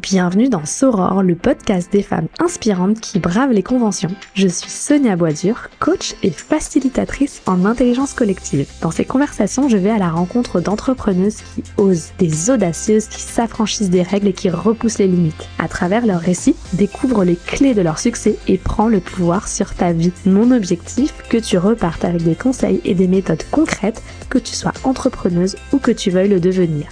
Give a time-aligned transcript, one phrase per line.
[0.00, 4.08] Bienvenue dans Soror, le podcast des femmes inspirantes qui bravent les conventions.
[4.32, 8.66] Je suis Sonia Boisdur, coach et facilitatrice en intelligence collective.
[8.80, 13.90] Dans ces conversations, je vais à la rencontre d'entrepreneuses qui osent, des audacieuses qui s'affranchissent
[13.90, 15.46] des règles et qui repoussent les limites.
[15.58, 19.74] À travers leurs récits, découvre les clés de leur succès et prends le pouvoir sur
[19.74, 20.12] ta vie.
[20.24, 24.72] Mon objectif, que tu repartes avec des conseils et des méthodes concrètes, que tu sois
[24.84, 26.88] entrepreneuse ou que tu veuilles le devenir.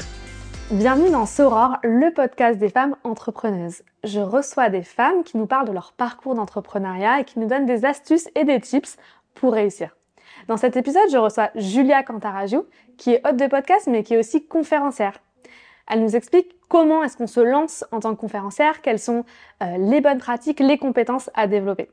[0.72, 3.82] Bienvenue dans Soror, le podcast des femmes entrepreneuses.
[4.04, 7.66] Je reçois des femmes qui nous parlent de leur parcours d'entrepreneuriat et qui nous donnent
[7.66, 8.96] des astuces et des tips
[9.34, 9.96] pour réussir.
[10.46, 12.66] Dans cet épisode, je reçois Julia Cantarajou,
[12.98, 15.18] qui est hôte de podcast mais qui est aussi conférencière.
[15.88, 19.24] Elle nous explique comment est-ce qu'on se lance en tant que conférencière, quelles sont
[19.64, 21.90] euh, les bonnes pratiques, les compétences à développer.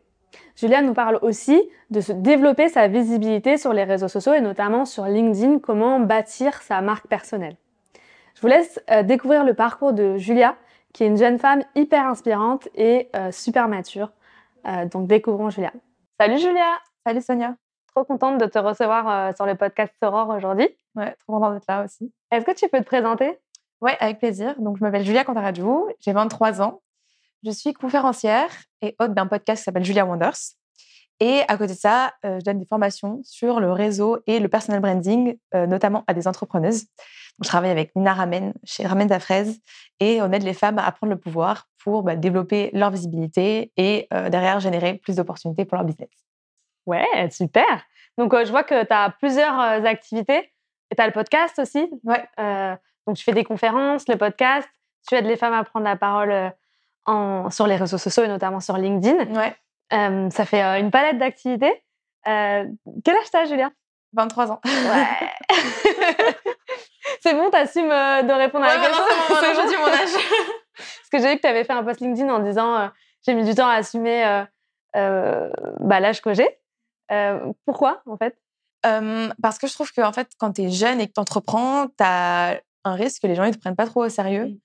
[0.55, 1.59] Julia nous parle aussi
[1.89, 6.61] de se développer sa visibilité sur les réseaux sociaux et notamment sur LinkedIn, comment bâtir
[6.61, 7.57] sa marque personnelle.
[8.37, 10.55] Je vous laisse euh, découvrir le parcours de Julia,
[10.93, 14.11] qui est une jeune femme hyper inspirante et euh, super mature.
[14.67, 15.73] Euh, donc découvrons Julia.
[16.19, 17.55] Salut Julia Salut Sonia
[17.87, 20.69] Trop contente de te recevoir sur le podcast Soror aujourd'hui.
[20.93, 22.13] Ouais, trop contente d'être là aussi.
[22.29, 23.39] Est-ce que tu peux te présenter?
[23.81, 24.53] Ouais, avec plaisir.
[24.59, 26.81] Donc je m'appelle Julia Cantaradjou, j'ai 23 ans.
[27.43, 28.51] Je suis conférencière
[28.83, 30.56] et hôte d'un podcast qui s'appelle Julia Wonders.
[31.19, 34.81] Et à côté de ça, je donne des formations sur le réseau et le personal
[34.81, 36.85] branding, notamment à des entrepreneuses.
[37.43, 39.59] Je travaille avec Nina Ramen chez Ramen à fraise
[39.99, 44.07] et on aide les femmes à prendre le pouvoir pour bah, développer leur visibilité et
[44.13, 46.09] euh, derrière générer plus d'opportunités pour leur business.
[46.85, 47.83] Ouais, super.
[48.17, 50.51] Donc euh, je vois que tu as plusieurs euh, activités
[50.89, 51.87] et tu as le podcast aussi.
[52.03, 52.27] Ouais.
[53.05, 54.67] donc tu fais des conférences, le podcast,
[55.07, 56.51] tu aides les femmes à prendre la parole
[57.05, 59.33] en, sur les réseaux sociaux et notamment sur LinkedIn.
[59.35, 59.55] Ouais.
[59.91, 61.83] Ça fait une palette d'activités.
[62.23, 63.71] quel âge t'as, Julia?
[64.13, 64.61] 23 ans.
[64.65, 65.29] Ouais.
[67.21, 69.03] c'est bon, t'assumes euh, de répondre à la question.
[69.39, 70.09] C'est aujourd'hui mon âge.
[70.77, 72.87] Parce que j'ai vu que tu avais fait un post LinkedIn en disant euh,
[73.25, 74.45] j'ai mis du temps à assumer
[74.95, 75.49] euh,
[75.79, 76.49] bah, l'âge que j'ai.
[77.65, 78.37] pourquoi, en fait?
[79.41, 81.87] Parce que je trouve que en fait, quand tu es jeune et que tu entreprends,
[81.87, 84.57] tu as un risque que les gens ne te prennent pas trop au sérieux mmh.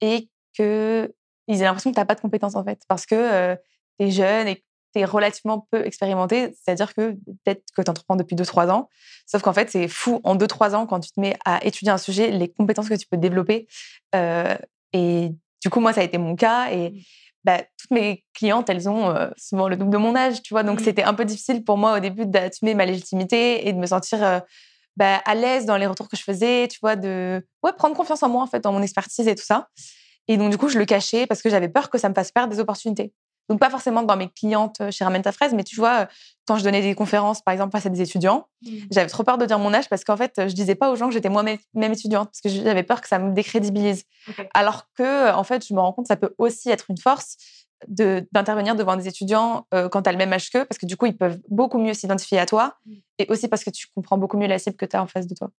[0.00, 1.12] et qu'ils
[1.48, 2.80] aient l'impression que tu n'as pas de compétences, en fait.
[2.88, 3.54] Parce que
[4.00, 7.12] tu es jeune et tu es relativement peu expérimenté, c'est-à-dire que
[7.44, 8.88] peut-être que tu entreprends depuis 2-3 ans,
[9.26, 11.98] sauf qu'en fait, c'est fou, en 2-3 ans, quand tu te mets à étudier un
[11.98, 13.68] sujet, les compétences que tu peux développer.
[14.14, 14.56] Euh,
[14.92, 15.30] et
[15.62, 16.70] du coup, moi, ça a été mon cas.
[16.70, 17.00] Et mmh.
[17.44, 20.62] bah, toutes mes clientes, elles ont euh, souvent le double de mon âge, tu vois.
[20.62, 20.84] Donc, mmh.
[20.84, 24.22] c'était un peu difficile pour moi au début d'assumer ma légitimité et de me sentir
[24.22, 24.40] euh,
[24.96, 28.22] bah, à l'aise dans les retours que je faisais, tu vois, de ouais, prendre confiance
[28.22, 29.68] en moi, en fait, dans mon expertise et tout ça.
[30.28, 32.32] Et donc, du coup, je le cachais parce que j'avais peur que ça me fasse
[32.32, 33.12] perdre des opportunités.
[33.48, 36.06] Donc, pas forcément dans mes clientes euh, chez Ramène ta fraise, mais tu vois, euh,
[36.46, 38.68] quand je donnais des conférences, par exemple, face à des étudiants, mmh.
[38.90, 41.08] j'avais trop peur de dire mon âge parce qu'en fait, je disais pas aux gens
[41.08, 41.58] que j'étais moi-même
[41.92, 44.04] étudiante parce que j'avais peur que ça me décrédibilise.
[44.54, 47.36] Alors que, en fait, je me rends compte que ça peut aussi être une force
[47.86, 50.96] d'intervenir devant des étudiants euh, quand tu as le même âge qu'eux, parce que du
[50.96, 52.92] coup, ils peuvent beaucoup mieux s'identifier à toi, mmh.
[53.20, 55.26] et aussi parce que tu comprends beaucoup mieux la cible que tu as en face
[55.26, 55.50] de toi.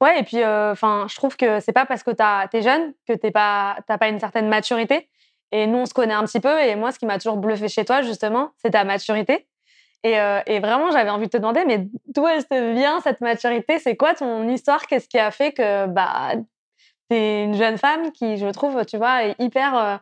[0.00, 3.12] Ouais, et puis, enfin, je trouve que c'est pas parce que tu es jeune que
[3.12, 5.08] tu n'as pas, pas une certaine maturité.
[5.52, 6.60] Et nous, on se connaît un petit peu.
[6.60, 9.46] Et moi, ce qui m'a toujours bluffé chez toi, justement, c'est ta maturité.
[10.02, 13.20] Et, euh, et vraiment, j'avais envie de te demander, mais d'où elle te vient cette
[13.20, 13.78] maturité?
[13.78, 14.86] C'est quoi ton histoire?
[14.86, 16.32] Qu'est-ce qui a fait que bah,
[17.10, 19.76] tu es une jeune femme qui, je trouve, tu vois, est hyper.
[19.76, 19.96] Euh,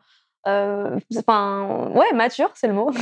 [0.47, 2.91] euh enfin, ouais, mature, c'est le mot.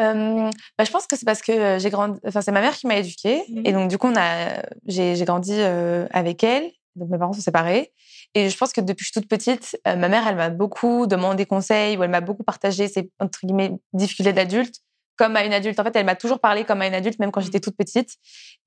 [0.00, 2.20] Euh, bah, je pense que c'est parce que j'ai grandi.
[2.24, 3.42] Enfin, c'est ma mère qui m'a éduquée.
[3.48, 3.62] Mmh.
[3.64, 4.62] Et donc, du coup, on a...
[4.86, 6.70] j'ai grandi avec elle.
[6.98, 7.92] Donc, mes parents sont séparés.
[8.34, 10.50] Et je pense que depuis que je suis toute petite, euh, ma mère, elle m'a
[10.50, 14.76] beaucoup demandé conseils ou elle m'a beaucoup partagé ses entre guillemets difficultés d'adulte
[15.16, 15.80] comme à une adulte.
[15.80, 18.16] En fait, elle m'a toujours parlé comme à une adulte, même quand j'étais toute petite.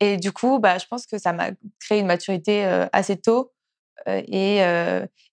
[0.02, 3.54] Et du coup, bah, je pense que ça m'a créé une maturité euh, assez tôt.
[4.08, 4.58] Euh, et,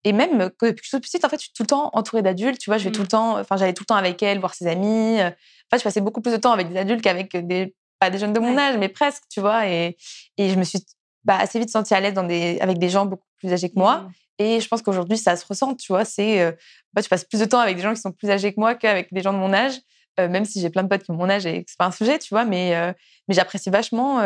[0.04, 1.68] et même que depuis que je suis toute petite, en fait, je suis tout le
[1.68, 2.60] temps entourée d'adultes.
[2.60, 3.08] Tu vois, je vais tout le mmh.
[3.08, 5.20] temps, enfin, j'allais tout le temps avec elle, voir ses amis.
[5.20, 8.18] En fait, je passais beaucoup plus de temps avec des adultes qu'avec des, pas des
[8.18, 9.66] jeunes de mon âge, mais presque, tu vois.
[9.68, 9.96] Et,
[10.36, 10.80] et je me suis
[11.24, 12.16] bah, assez vite sentie à l'aise
[12.60, 13.98] avec des gens beaucoup plus âgés que moi.
[13.98, 14.12] Mmh.
[14.38, 16.04] Et je pense qu'aujourd'hui, ça se ressent, tu vois.
[16.04, 16.52] C'est, euh,
[16.92, 18.74] bah, tu passes plus de temps avec des gens qui sont plus âgés que moi
[18.74, 19.80] qu'avec des gens de mon âge,
[20.20, 21.86] euh, même si j'ai plein de potes qui ont mon âge et que c'est pas
[21.86, 22.44] un sujet, tu vois.
[22.44, 22.92] Mais, euh,
[23.26, 24.18] mais j'apprécie vachement.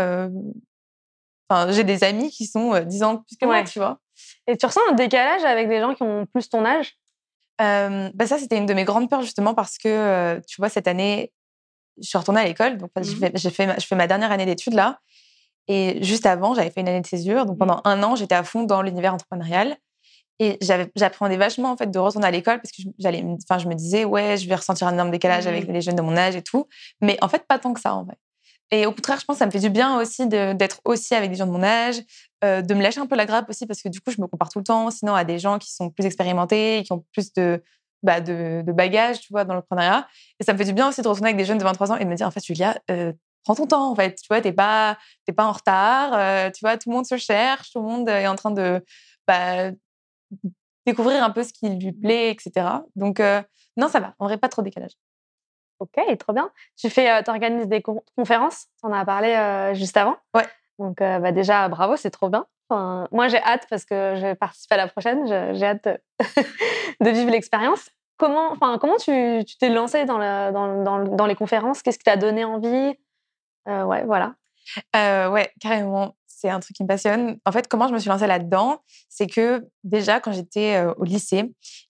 [1.48, 3.98] Enfin, j'ai des amis qui sont 10 ans plus que moi, tu vois.
[4.46, 6.94] Et tu ressens un décalage avec des gens qui ont plus ton âge?
[7.58, 11.32] Bah ça, c'était une de mes grandes peurs justement parce que, tu vois, cette année,
[12.00, 14.46] je suis retournée à l'école, donc j'ai mmh fait, fait, je fais ma dernière année
[14.46, 14.98] d'études là.
[15.68, 17.46] Et juste avant, j'avais fait une année de césure.
[17.46, 17.58] Donc mmh.
[17.58, 19.76] pendant un an, j'étais à fond dans l'univers entrepreneurial.
[20.38, 20.58] Et
[20.96, 24.04] j'apprenais vachement en fait de retourner à l'école parce que j'allais, enfin, je me disais
[24.04, 25.72] ouais, je vais ressentir un énorme décalage avec mmh.
[25.72, 26.68] les jeunes de mon âge et tout.
[27.00, 28.16] Mais en fait, pas tant que ça en vrai.
[28.72, 31.30] Et au contraire, je pense que ça me fait du bien aussi d'être aussi avec
[31.30, 32.00] des gens de mon âge,
[32.40, 34.48] de me lâcher un peu la grappe aussi parce que du coup, je me compare
[34.48, 37.62] tout le temps, sinon à des gens qui sont plus expérimentés, qui ont plus de,
[38.02, 40.08] bah, de, bagages, tu vois, dans l'entrepreneuriat.
[40.40, 41.96] Et ça me fait du bien aussi de retourner avec des jeunes de 23 ans
[41.96, 42.76] et de me dire, en fait, Julia,
[43.44, 44.14] prends ton temps, en fait.
[44.16, 44.98] Tu vois, t'es pas,
[45.36, 46.52] pas en retard.
[46.52, 48.84] tu vois, tout le monde se cherche, tout le monde est en train de
[49.26, 49.70] bah,
[50.86, 52.66] découvrir un peu ce qui lui plaît, etc.
[52.96, 53.20] Donc,
[53.76, 54.14] non, ça va.
[54.18, 54.92] On n'aurait pas trop de décalage.
[55.78, 56.50] Ok, trop bien.
[56.76, 57.82] Tu fais, organises des
[58.16, 58.66] conférences.
[58.80, 60.16] Tu en as parlé juste avant.
[60.34, 60.46] Ouais.
[60.78, 62.46] Donc, bah, déjà, bravo, c'est trop bien.
[62.70, 65.26] moi, j'ai hâte parce que je vais participer à la prochaine.
[65.54, 65.88] J'ai hâte
[67.00, 67.90] de vivre l'expérience.
[68.16, 70.18] Comment, enfin, comment tu t'es lancé dans,
[70.52, 71.82] dans, dans, dans, les conférences?
[71.82, 72.94] Qu'est-ce qui t'a donné envie?
[73.66, 74.34] Ouais, voilà.
[74.94, 77.38] ouais, carrément c'est un truc qui me passionne.
[77.44, 81.44] En fait, comment je me suis lancée là-dedans, c'est que déjà quand j'étais au lycée,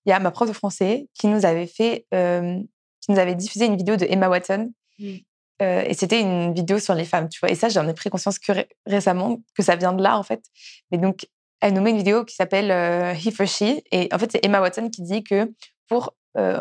[0.04, 3.64] il y a ma prof de français qui nous avait fait, qui nous avait diffusé
[3.64, 4.70] une vidéo de Emma Watson.
[4.98, 5.16] Mmh.
[5.60, 7.50] et c'était une vidéo sur les femmes, tu vois.
[7.50, 8.52] Et ça, j'en ai pris conscience que
[8.84, 10.42] récemment, que ça vient de là, en fait.
[10.90, 11.26] Mais donc,
[11.60, 12.70] elle nous met une vidéo qui s'appelle
[13.16, 13.80] He for She.
[13.90, 15.50] Et en fait, c'est Emma Watson qui dit que
[15.88, 16.14] pour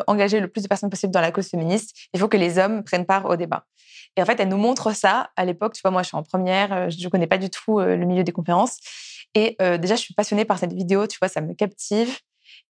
[0.06, 2.84] engager le plus de personnes possible dans la cause féministe, il faut que les hommes
[2.84, 3.66] prennent part au débat.
[4.16, 5.74] Et en fait, elle nous montre ça à l'époque.
[5.74, 7.96] Tu vois, moi, je suis en première, euh, je ne connais pas du tout euh,
[7.96, 8.76] le milieu des conférences.
[9.34, 11.06] Et euh, déjà, je suis passionnée par cette vidéo.
[11.06, 12.18] Tu vois, ça me captive.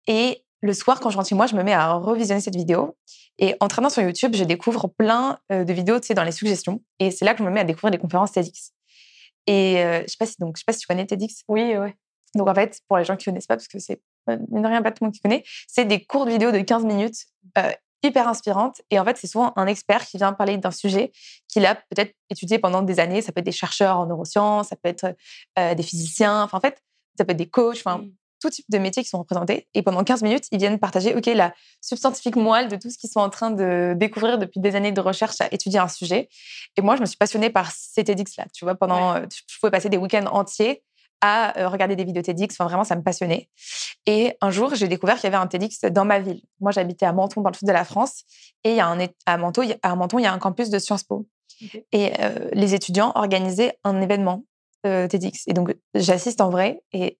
[0.06, 2.96] Et le soir, quand je rentre chez moi, je me mets à revisionner cette vidéo.
[3.38, 6.82] Et en traînant sur YouTube, je découvre plein de vidéos, tu sais, dans les suggestions.
[6.98, 8.72] Et c'est là que je me mets à découvrir des conférences TEDx.
[9.46, 11.44] Et je sais pas si donc je sais pas si tu connais TEDx.
[11.46, 11.94] Oui, ouais.
[12.34, 15.04] Donc en fait, pour les gens qui connaissent pas, parce que c'est rien pas tout
[15.04, 17.26] le monde qui connaît, c'est des courtes vidéos de 15 minutes
[18.02, 18.82] hyper inspirante.
[18.90, 21.12] Et en fait, c'est souvent un expert qui vient parler d'un sujet
[21.48, 23.22] qu'il a peut-être étudié pendant des années.
[23.22, 25.16] Ça peut être des chercheurs en neurosciences, ça peut être
[25.58, 26.82] euh, des physiciens, enfin, en fait,
[27.16, 28.10] ça peut être des coachs, enfin, mmh.
[28.40, 29.68] tout type de métiers qui sont représentés.
[29.74, 33.10] Et pendant 15 minutes, ils viennent partager, OK, la substantifique moelle de tout ce qu'ils
[33.10, 36.28] sont en train de découvrir depuis des années de recherche à étudier un sujet.
[36.76, 38.46] Et moi, je me suis passionnée par ces TEDx-là.
[38.54, 40.82] Tu vois, pendant, euh, je pouvais passer des week-ends entiers
[41.20, 42.54] à euh, regarder des vidéos TEDx.
[42.54, 43.48] Enfin, vraiment, ça me passionnait.
[44.06, 46.42] Et un jour, j'ai découvert qu'il y avait un TEDx dans ma ville.
[46.60, 48.24] Moi, j'habitais à Menton, dans le sud de la France.
[48.64, 50.32] Et il y a un, à, Menton, il y a, à Menton, il y a
[50.32, 51.26] un campus de Sciences Po.
[51.92, 54.44] Et euh, les étudiants organisaient un événement
[54.86, 55.44] euh, TEDx.
[55.48, 57.18] Et donc, j'assiste en vrai et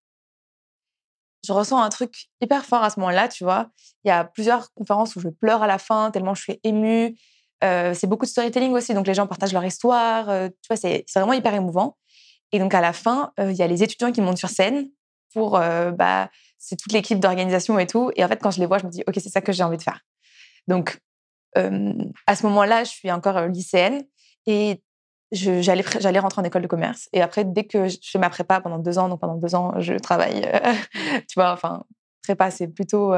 [1.46, 3.70] je ressens un truc hyper fort à ce moment-là, tu vois.
[4.04, 7.16] Il y a plusieurs conférences où je pleure à la fin, tellement je suis émue.
[7.62, 10.26] c'est beaucoup de storytelling aussi, donc les gens partagent leur histoire.
[10.26, 11.96] tu vois, c'est vraiment hyper émouvant.
[12.52, 14.88] Et donc, à la fin, il y a les étudiants qui montent sur scène
[15.32, 18.10] pour, bah, c'est toute l'équipe d'organisation et tout.
[18.16, 19.62] Et en fait, quand je les vois, je me dis, OK, c'est ça que j'ai
[19.62, 20.00] envie de faire.
[20.66, 20.98] Donc,
[21.54, 24.02] à ce moment-là, je suis encore lycéenne
[24.46, 24.82] et
[25.30, 27.08] j'allais, j'allais rentrer en école de commerce.
[27.12, 29.74] Et après, dès que je fais ma prépa pendant deux ans, donc pendant deux ans,
[29.78, 30.40] je travaille,
[31.28, 31.84] tu vois, enfin,
[32.22, 33.12] prépa, c'est plutôt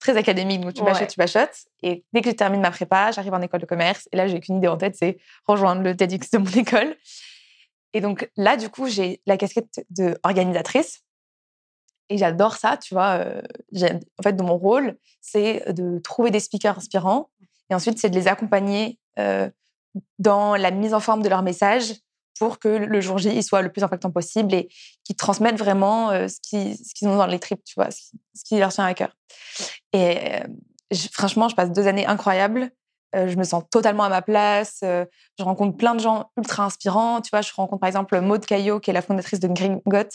[0.00, 1.66] très académique, donc tu bachotes, tu bachotes.
[1.82, 4.08] Et dès que je termine ma prépa, j'arrive en école de commerce.
[4.12, 6.96] Et là, j'ai qu'une idée en tête, c'est rejoindre le TEDx de mon école.
[7.94, 11.00] Et donc là, du coup, j'ai la casquette d'organisatrice.
[12.10, 13.24] Et j'adore ça, tu vois.
[13.74, 17.30] en fait, dans mon rôle, c'est de trouver des speakers inspirants.
[17.70, 18.98] Et ensuite, c'est de les accompagner
[20.18, 21.94] dans la mise en forme de leur message
[22.38, 24.68] pour que le jour J, il soit le plus impactant possible et
[25.04, 28.84] qu'ils transmettent vraiment ce qu'ils ont dans les tripes, tu vois, ce qui, leur tient
[28.84, 29.14] à cœur.
[29.92, 30.40] Et
[31.12, 32.70] franchement, je passe deux années incroyables
[33.14, 34.78] je me sens totalement à ma place.
[34.82, 37.20] je rencontre plein de gens ultra inspirants.
[37.20, 40.08] Tu vois, je rencontre par exemple Maud Caillot, qui est la fondatrice de Gringot.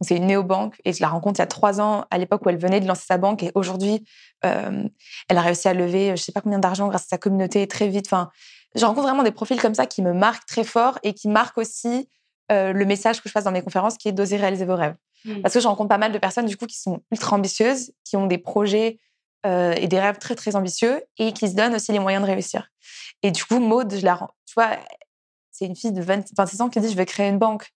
[0.00, 2.48] C'est une néobanque et je la rencontre il y a trois ans, à l'époque où
[2.48, 3.42] elle venait de lancer sa banque.
[3.42, 4.04] Et aujourd'hui,
[4.42, 4.90] elle
[5.28, 8.06] a réussi à lever je sais pas combien d'argent grâce à sa communauté très vite.
[8.06, 8.30] Enfin,
[8.74, 11.58] je rencontre vraiment des profils comme ça qui me marquent très fort et qui marquent
[11.58, 12.08] aussi
[12.50, 14.94] le message que je passe dans mes conférences, qui est d'oser réaliser vos rêves.
[15.24, 15.40] Mmh.
[15.40, 18.16] Parce que je rencontre pas mal de personnes du coup qui sont ultra ambitieuses, qui
[18.16, 19.00] ont des projets
[19.46, 22.30] euh, et des rêves très très ambitieux et qui se donnent aussi les moyens de
[22.30, 22.68] réussir.
[23.22, 24.76] Et du coup, Maud, je la, tu vois,
[25.52, 27.72] c'est une fille de 26 ans qui dit je vais créer une banque.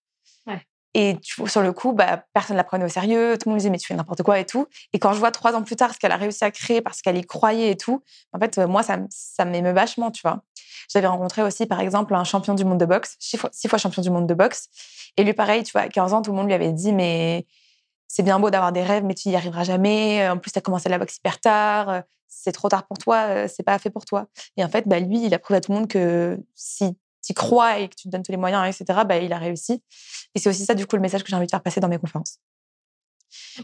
[0.93, 3.59] Et tu, sur le coup, bah, personne ne la prenait au sérieux, tout le monde
[3.59, 4.67] disait mais tu fais n'importe quoi et tout.
[4.91, 7.01] Et quand je vois trois ans plus tard ce qu'elle a réussi à créer parce
[7.01, 10.43] qu'elle y croyait et tout, en fait, euh, moi, ça, ça m'émeut vachement, tu vois.
[10.91, 13.79] J'avais rencontré aussi, par exemple, un champion du monde de boxe, six fois, six fois
[13.79, 14.67] champion du monde de boxe.
[15.15, 17.45] Et lui, pareil, tu vois, à 15 ans, tout le monde lui avait dit mais
[18.13, 20.27] c'est bien beau d'avoir des rêves, mais tu n'y arriveras jamais.
[20.27, 22.03] En plus, tu as commencé la boxe hyper tard.
[22.27, 23.47] C'est trop tard pour toi.
[23.47, 24.27] C'est pas fait pour toi.
[24.57, 27.33] Et en fait, bah, lui, il a prouvé à tout le monde que si tu
[27.33, 29.81] crois et que tu te donnes tous les moyens, etc., bah, il a réussi.
[30.35, 31.87] Et c'est aussi ça, du coup, le message que j'ai envie de faire passer dans
[31.87, 32.39] mes conférences.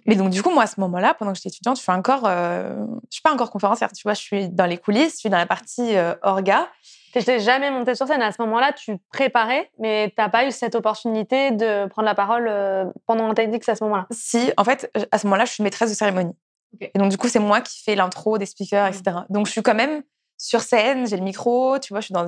[0.05, 2.23] Mais donc, du coup, moi, à ce moment-là, pendant que j'étais étudiante, je suis encore,
[2.23, 3.91] je suis pas encore conférencière.
[3.91, 6.69] Tu vois, je suis dans les coulisses, je suis dans la partie orga.
[7.17, 8.21] Tu n'étais jamais montée sur scène.
[8.21, 12.13] À ce moment-là, tu préparais, mais tu n'as pas eu cette opportunité de prendre la
[12.13, 14.05] parole euh, pendant un TEDx à ce moment-là?
[14.11, 16.35] Si, en fait, à ce moment-là, je suis maîtresse de cérémonie.
[16.79, 19.03] Et donc, du coup, c'est moi qui fais l'intro des speakers, etc.
[19.07, 19.33] Mmh.
[19.33, 20.03] Donc, je suis quand même
[20.37, 22.27] sur scène, j'ai le micro, tu vois, je suis dans,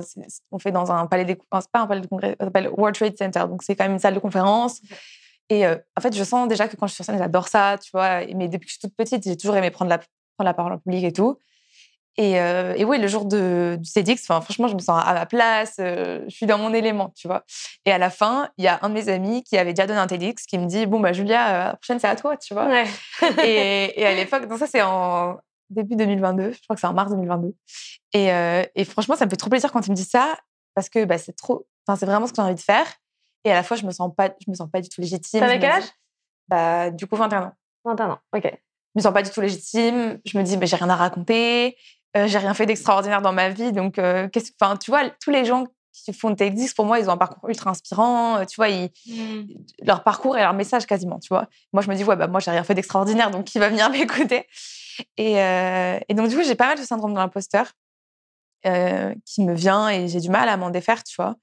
[0.50, 3.16] on fait dans un palais des, pas un palais de congrès, ça s'appelle World Trade
[3.16, 4.80] Center, donc c'est quand même une salle de conférence.
[5.48, 7.90] Et en fait, je sens déjà que quand je suis sur scène, j'adore ça, tu
[7.92, 8.26] vois.
[8.34, 10.72] Mais depuis que je suis toute petite, j'ai toujours aimé prendre la, prendre la parole
[10.72, 11.38] en public et tout.
[12.16, 15.74] Et, et oui, le jour de, du CEDX, franchement, je me sens à ma place,
[15.78, 17.44] je suis dans mon élément, tu vois.
[17.86, 20.00] Et à la fin, il y a un de mes amis qui avait déjà donné
[20.00, 22.68] un TEDx qui me dit Bon, bah, Julia, la prochaine, c'est à toi, tu vois.
[23.44, 25.38] et, et, à l'époque, donc ça, c'est en
[25.70, 27.54] début 2022, je crois que c'est en mars 2022.
[28.12, 28.30] Et,
[28.74, 30.36] et, franchement, ça me fait trop plaisir quand tu me dis ça,
[30.74, 32.86] parce que bah, c'est trop, c'est vraiment ce que j'ai envie de faire.
[33.44, 35.40] Et à la fois, je me sens pas, je me sens pas du tout légitime.
[35.40, 35.84] T'avais quel âge?
[36.48, 37.52] Bah, du coup, 21 ans.
[37.84, 38.42] 21 ans, ok.
[38.44, 40.20] Je me sens pas du tout légitime.
[40.24, 41.76] Je me dis, bah, j'ai rien à raconter.
[42.16, 43.72] Euh, j'ai rien fait d'extraordinaire dans ma vie.
[43.72, 47.08] Donc, euh, qu'est-ce, enfin, tu vois, tous les gens qui font TEDx, pour moi, ils
[47.08, 48.38] ont un parcours ultra inspirant.
[48.38, 49.46] Euh, tu vois, ils, mmh.
[49.84, 51.48] leur parcours et leur message quasiment, tu vois.
[51.72, 53.90] Moi, je me dis, ouais, bah, moi, j'ai rien fait d'extraordinaire, donc qui va venir
[53.90, 54.46] m'écouter?
[55.16, 57.72] Et, et, donc, du coup, j'ai pas mal de syndrome de l'imposteur
[58.62, 61.36] qui me vient et j'ai du mal à m'en défaire, tu vois.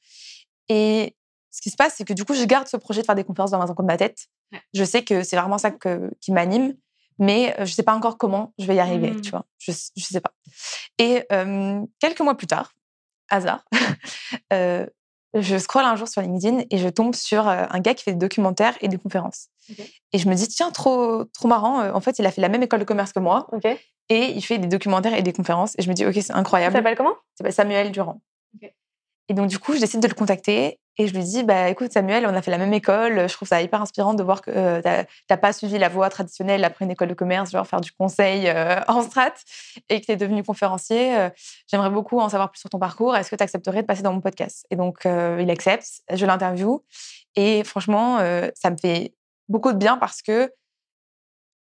[0.69, 1.15] Et
[1.49, 3.23] ce qui se passe, c'est que du coup, je garde ce projet de faire des
[3.23, 4.27] conférences dans un coin de ma tête.
[4.75, 6.75] Je sais que c'est vraiment ça qui m'anime,
[7.19, 9.31] mais je ne sais pas encore comment je vais y arriver, tu mmh.
[9.31, 9.45] vois?
[9.59, 10.33] Je ne sais pas.
[10.97, 11.25] Et
[11.99, 12.73] quelques mois plus tard,
[13.29, 13.65] hasard,
[14.51, 18.19] je scrolle un jour sur LinkedIn et je tombe sur un gars qui fait des
[18.19, 19.47] documentaires et des conférences.
[20.13, 21.89] Et je me dis, tiens, trop, trop marrant.
[21.93, 23.47] En fait, il a fait la même école de commerce que moi.
[24.09, 25.73] Et il fait des documentaires et des conférences.
[25.77, 26.75] Et je me dis, OK, c'est incroyable.
[26.75, 27.15] Il s'appelle comment?
[27.33, 28.21] Il s'appelle Samuel Durand.
[29.29, 31.91] Et donc, du coup, je décide de le contacter et je lui dis, bah, écoute,
[31.91, 33.29] Samuel, on a fait la même école.
[33.29, 34.89] Je trouve ça hyper inspirant de voir que euh, tu
[35.29, 38.47] n'as pas suivi la voie traditionnelle après une école de commerce, genre faire du conseil
[38.47, 39.33] euh, en strat,
[39.89, 41.15] et que tu es devenu conférencier.
[41.15, 41.29] Euh,
[41.69, 43.15] j'aimerais beaucoup en savoir plus sur ton parcours.
[43.15, 44.65] Est-ce que tu accepterais de passer dans mon podcast?
[44.71, 46.01] Et donc, il accepte.
[46.11, 46.83] Je l'interview.
[47.35, 48.17] Et franchement,
[48.55, 49.13] ça me fait
[49.47, 50.51] beaucoup de bien parce que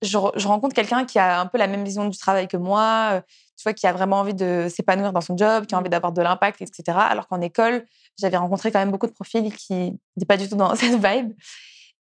[0.01, 3.21] je, rencontre quelqu'un qui a un peu la même vision du travail que moi, euh,
[3.57, 6.11] tu vois, qui a vraiment envie de s'épanouir dans son job, qui a envie d'avoir
[6.11, 6.97] de l'impact, etc.
[6.97, 7.85] Alors qu'en école,
[8.19, 9.73] j'avais rencontré quand même beaucoup de profils qui
[10.15, 11.33] n'étaient pas du tout dans cette vibe.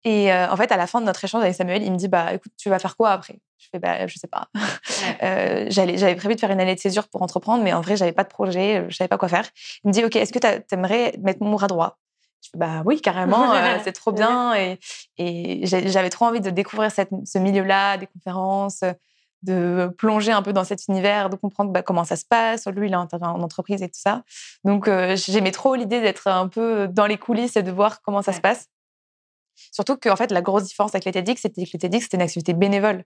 [0.06, 2.08] Et euh, en fait, à la fin de notre échange avec Samuel, il me dit
[2.08, 3.40] bah écoute, tu vas faire quoi après?
[3.58, 4.48] Je fais bah je sais pas.
[5.24, 8.14] euh, j'avais prévu de faire une année de césure pour entreprendre, mais en vrai, j'avais
[8.14, 9.46] pas de projet, je savais pas quoi faire.
[9.84, 11.98] Il me dit ok, est-ce que tu aimerais mettre mon bras droit?
[12.56, 14.56] Bah oui, carrément, euh, c'est trop bien.
[14.56, 14.80] Et,
[15.18, 18.84] et j'avais trop envie de découvrir cette, ce milieu-là, des conférences,
[19.44, 22.68] de plonger un peu dans cet univers, de comprendre bah, comment ça se passe.
[22.68, 24.24] Lui, il est en, entreprise et tout ça.
[24.64, 28.22] Donc, euh, j'aimais trop l'idée d'être un peu dans les coulisses et de voir comment
[28.22, 28.68] ça se passe.
[29.72, 32.18] Surtout que, en fait, la grosse différence avec les TEDx, c'était que les TEDx, c'était
[32.18, 33.04] une activité bénévole.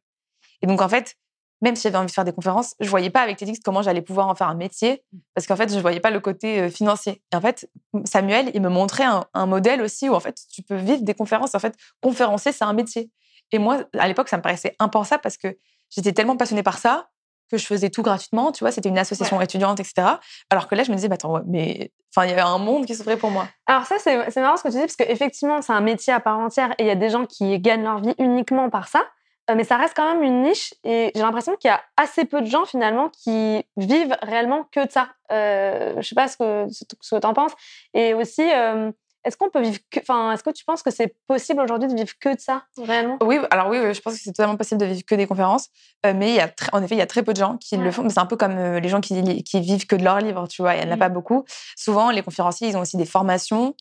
[0.61, 1.15] Et donc, en fait,
[1.63, 4.01] même si j'avais envie de faire des conférences, je voyais pas avec TEDx comment j'allais
[4.01, 5.17] pouvoir en faire un métier mmh.
[5.34, 7.22] parce qu'en fait, je voyais pas le côté euh, financier.
[7.32, 7.70] Et en fait,
[8.03, 11.55] Samuel, il me montrait un, modèle aussi où en fait, tu peux vivre des conférences.
[11.55, 13.10] En fait, conférencier, c'est un métier.
[13.53, 15.58] Et moi, à l'époque, ça me paraissait impensable parce que
[15.89, 17.10] j'étais tellement passionnée par ça
[17.50, 18.51] que je faisais tout gratuitement.
[18.51, 20.08] Tu vois, c'était une association étudiante, etc.
[20.50, 22.86] Alors que là, je me disais, bah, attends, mais enfin, il y avait un monde
[22.86, 23.48] qui s'ouvrait pour moi.
[23.67, 26.39] Alors ça, c'est marrant ce que tu dis parce qu'effectivement, c'est un métier à part
[26.39, 29.01] entière et il y a des gens qui gagnent leur vie uniquement par ça.
[29.50, 32.23] Euh, mais ça reste quand même une niche et j'ai l'impression qu'il y a assez
[32.23, 35.09] peu de gens finalement qui vivent réellement que de ça.
[35.31, 37.51] Euh, je sais pas ce que, ce que tu en penses.
[37.93, 38.89] Et aussi, euh,
[39.25, 41.95] est-ce qu'on peut vivre que, enfin, est-ce que tu penses que c'est possible aujourd'hui de
[41.95, 43.17] vivre que de ça réellement?
[43.21, 45.67] Oui, alors oui, je pense que c'est totalement possible de vivre que des conférences,
[46.05, 47.75] euh, mais il y a en effet, il y a très peu de gens qui
[47.75, 48.07] le font.
[48.07, 50.75] C'est un peu comme les gens qui, qui, vivent que de leurs livres, tu vois.
[50.75, 51.00] Il n'y en a mmh.
[51.00, 51.43] pas beaucoup.
[51.75, 53.75] Souvent, les conférenciers, ils ont aussi des formations,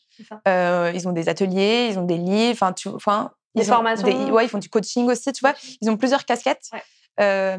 [0.47, 2.55] ils ont des ateliers, ils ont des livres.
[2.55, 4.07] Enfin, tu, enfin, des formations.
[4.33, 5.55] ouais, ils font du coaching aussi, tu vois.
[5.81, 6.71] Ils ont plusieurs casquettes.
[7.21, 7.59] Euh,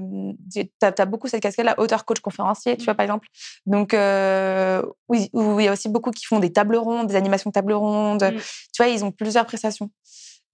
[0.52, 2.98] tu as, beaucoup cette casquette-là, auteur, coach, conférencier, tu vois, mmh.
[2.98, 3.28] par exemple.
[3.66, 7.50] Donc, euh, oui, il y a aussi beaucoup qui font des tables rondes, des animations
[7.50, 8.24] de tables rondes.
[8.24, 8.38] Mmh.
[8.38, 9.90] Tu vois, ils ont plusieurs prestations.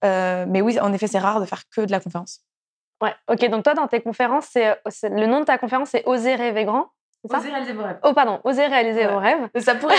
[0.04, 2.40] Euh, mais oui, en effet, c'est rare de faire que de la conférence.
[3.02, 3.48] Ouais, ok.
[3.48, 6.90] Donc, toi, dans tes conférences, c'est, le nom de ta conférence, c'est Oser rêver grand.
[7.28, 7.98] Oser réaliser vos rêves.
[8.02, 9.48] Oh, pardon, oser réaliser vos rêves.
[9.58, 9.96] Ça pourrait,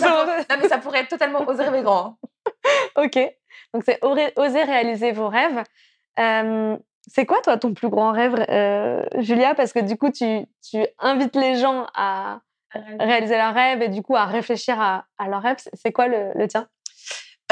[0.00, 2.18] non, mais ça pourrait être totalement oser rêver grand.
[2.96, 3.16] ok.
[3.72, 5.62] Donc, c'est oser réaliser vos rêves.
[6.18, 9.54] Euh, c'est quoi, toi, ton plus grand rêve, euh, Julia?
[9.54, 12.40] Parce que du coup, tu, tu, invites les gens à
[12.98, 15.58] réaliser leurs rêves et du coup à réfléchir à, à leurs rêves.
[15.74, 16.68] C'est quoi le, le tien?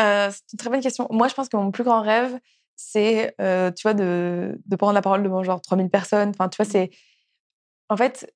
[0.00, 1.06] Euh, C'est une très bonne question.
[1.10, 2.38] Moi, je pense que mon plus grand rêve,
[2.76, 6.30] c'est, tu vois, de, de, prendre la parole devant genre 3000 personnes.
[6.30, 6.72] Enfin, tu vois, mmh.
[6.72, 6.90] c'est...
[7.88, 8.32] En fait,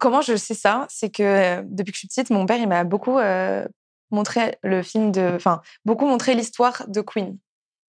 [0.00, 0.86] comment je sais ça?
[0.88, 3.18] C'est que depuis que je suis petite, mon père, il m'a beaucoup
[4.14, 7.38] montré le film de, enfin, beaucoup montré l'histoire de Queen.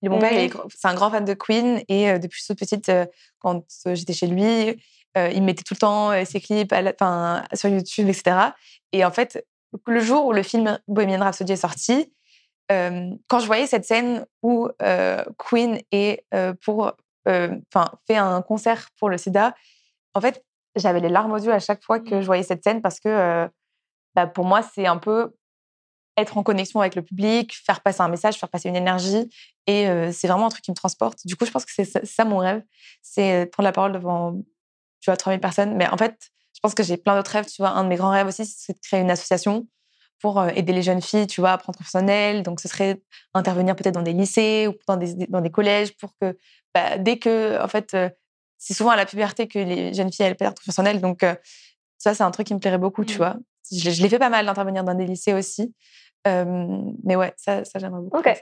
[0.03, 3.05] mon père, c'est un grand fan de Queen et euh, depuis toute petite, euh,
[3.39, 4.77] quand euh, j'étais chez lui,
[5.17, 8.49] il mettait tout le temps ses clips enfin, sur YouTube, etc.
[8.91, 9.45] Et en fait,
[9.87, 12.11] le jour où le film Bohemian Rhapsody est sorti,
[12.67, 14.67] quand je voyais cette scène où
[15.37, 16.25] Queen est
[16.65, 16.91] pour,
[17.25, 19.55] enfin, fait un concert pour le SIDA,
[20.15, 20.43] en fait,
[20.75, 22.21] j'avais les larmes aux yeux à chaque fois que mmh.
[22.21, 23.47] je voyais cette scène parce que
[24.15, 25.33] bah, pour moi, c'est un peu
[26.17, 29.29] être en connexion avec le public, faire passer un message, faire passer une énergie.
[29.67, 31.19] Et c'est vraiment un truc qui me transporte.
[31.25, 32.63] Du coup, je pense que c'est ça, mon rêve.
[33.01, 34.33] C'est prendre la parole devant,
[35.01, 35.75] tu vois, 3000 personnes.
[35.75, 37.45] Mais en fait, je pense que j'ai plein d'autres rêves.
[37.45, 39.67] Tu vois, un de mes grands rêves aussi, c'est de créer une association
[40.21, 42.43] pour aider les jeunes filles, tu vois, à prendre confiance en elles.
[42.43, 43.01] Donc, ce serait
[43.33, 46.37] intervenir peut-être dans des lycées ou dans des, dans des collèges pour que,
[46.73, 47.95] bah, dès que, en fait,
[48.57, 51.01] c'est souvent à la puberté que les jeunes filles, elles perdent confiance en elles.
[51.01, 51.25] Donc,
[51.97, 53.17] ça, c'est un truc qui me plairait beaucoup, tu mmh.
[53.17, 53.35] vois.
[53.71, 55.73] Je, je l'ai fait pas mal d'intervenir dans des lycées aussi
[56.25, 58.17] mais ouais, ça, ça j'aimerais beaucoup.
[58.17, 58.41] Ok.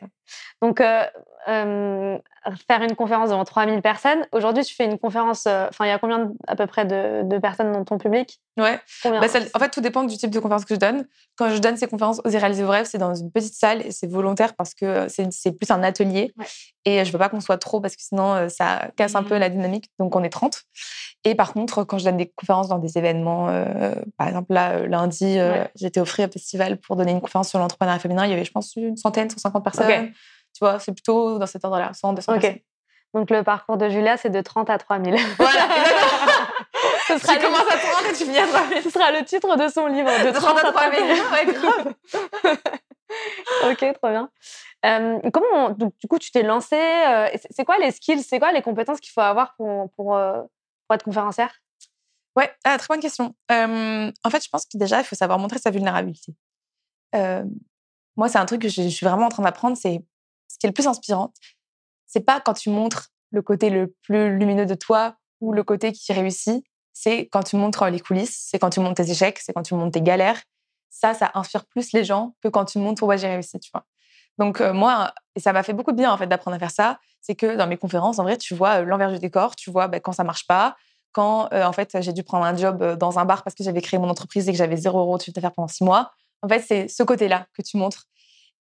[0.61, 2.17] Donc, euh,
[2.67, 4.25] faire une conférence devant 3000 personnes.
[4.31, 5.47] Aujourd'hui, tu fais une conférence.
[5.47, 8.39] Enfin, il y a combien à peu près de, de, personnes dans ton public?
[8.57, 8.79] Ouais.
[9.03, 9.59] Bah, en?
[9.59, 11.07] fait, tout dépend du type de conférence que je donne.
[11.37, 13.91] Quand je donne ces conférences aux réaliser vos rêves, c'est dans une petite salle et
[13.91, 16.33] c'est volontaire parce que c'est plus un atelier.
[16.85, 19.39] Et je veux pas qu'on soit trop parce que sinon, ça casse un peu mmh.
[19.39, 19.85] la dynamique.
[19.99, 20.61] Donc, on est 30.
[21.25, 23.47] Et par contre, quand je donne des conférences dans des événements,
[24.17, 25.37] par exemple, là, lundi,
[25.75, 28.25] j'ai été au Free Festival pour donner une conférence sur l'entrepreneuriat féminin.
[28.25, 30.11] Il y avait, je pense, une centaine, 150 personnes.
[30.53, 32.59] Tu vois, c'est plutôt dans cet ordre-là, 100, 200 personnes.
[33.13, 35.15] Donc, le parcours de Julia, c'est de 30 à 3000.
[35.37, 35.61] Voilà.
[37.07, 38.81] Ce sera tu commences à 30 et tu finis à 3000.
[38.81, 40.99] Ce sera le titre de son livre, de 30, à 3000.
[40.99, 41.93] ouais, grave.
[43.71, 44.29] ok, trop bien.
[44.85, 48.51] Euh, comment, donc, du coup, tu t'es lancée euh, C'est quoi les skills C'est quoi
[48.51, 50.41] les compétences qu'il faut avoir pour, pour, euh,
[50.87, 51.53] pour être conférencière?
[52.35, 53.35] Ouais, ah, très bonne question.
[53.49, 56.33] en fait, je pense que déjà, il faut savoir montrer sa vulnérabilité.
[57.13, 59.77] moi, c'est un truc que je, suis vraiment en train d'apprendre.
[59.77, 60.03] C'est
[60.53, 61.33] ce qui est le plus inspirant.
[62.05, 65.91] C'est pas quand tu montres le côté le plus lumineux de toi ou le côté
[65.91, 66.63] qui réussit.
[66.93, 68.47] C'est quand tu montres les coulisses.
[68.49, 69.39] C'est quand tu montres tes échecs.
[69.39, 70.41] C'est quand tu montres tes galères.
[70.89, 73.59] Ça, ça inspire plus les gens que quand tu montres ouais j'ai réussi.
[73.59, 73.85] Tu vois.
[74.37, 76.99] Donc moi, et ça m'a fait beaucoup de bien en fait d'apprendre à faire ça.
[77.21, 79.55] C'est que dans mes conférences, en vrai, tu vois l'envers du décor.
[79.55, 80.75] Tu vois bah, quand ça marche pas
[81.13, 83.63] quand euh, en fait j'ai dû prendre un job euh, dans un bar parce que
[83.63, 86.11] j'avais créé mon entreprise et que j'avais zéro euro de chiffre d'affaires pendant six mois.
[86.41, 88.07] En fait, c'est ce côté-là que tu montres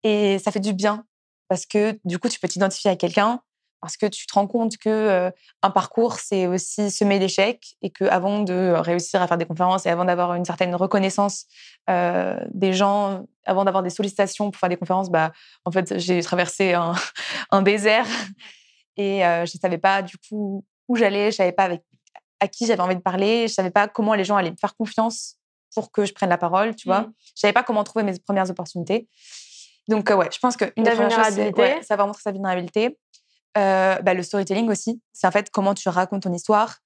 [0.03, 1.05] et ça fait du bien
[1.51, 3.41] parce que du coup, tu peux t'identifier à quelqu'un
[3.81, 5.31] parce que tu te rends compte que euh,
[5.63, 9.85] un parcours c'est aussi semer d'échecs et que avant de réussir à faire des conférences
[9.85, 11.47] et avant d'avoir une certaine reconnaissance
[11.89, 15.33] des gens, avant d'avoir des sollicitations pour faire des conférences, bah
[15.65, 16.93] en fait j'ai traversé un,
[17.51, 18.07] un désert
[18.95, 21.81] et je savais pas du coup où j'allais, je savais pas avec
[22.39, 23.49] à qui j'avais envie de parler.
[23.49, 25.35] Je savais pas comment les gens allaient me faire confiance
[25.73, 27.01] pour que je prenne la parole, tu vois.
[27.01, 27.13] Mmh.
[27.35, 29.09] Je savais pas comment trouver mes premières opportunités.
[29.87, 32.97] Donc, euh, ouais, je pense qu'une des premières choses, c'est ouais, va montrer sa vulnérabilité.
[33.57, 36.77] Euh, bah, le storytelling aussi, c'est en fait comment tu racontes ton histoire,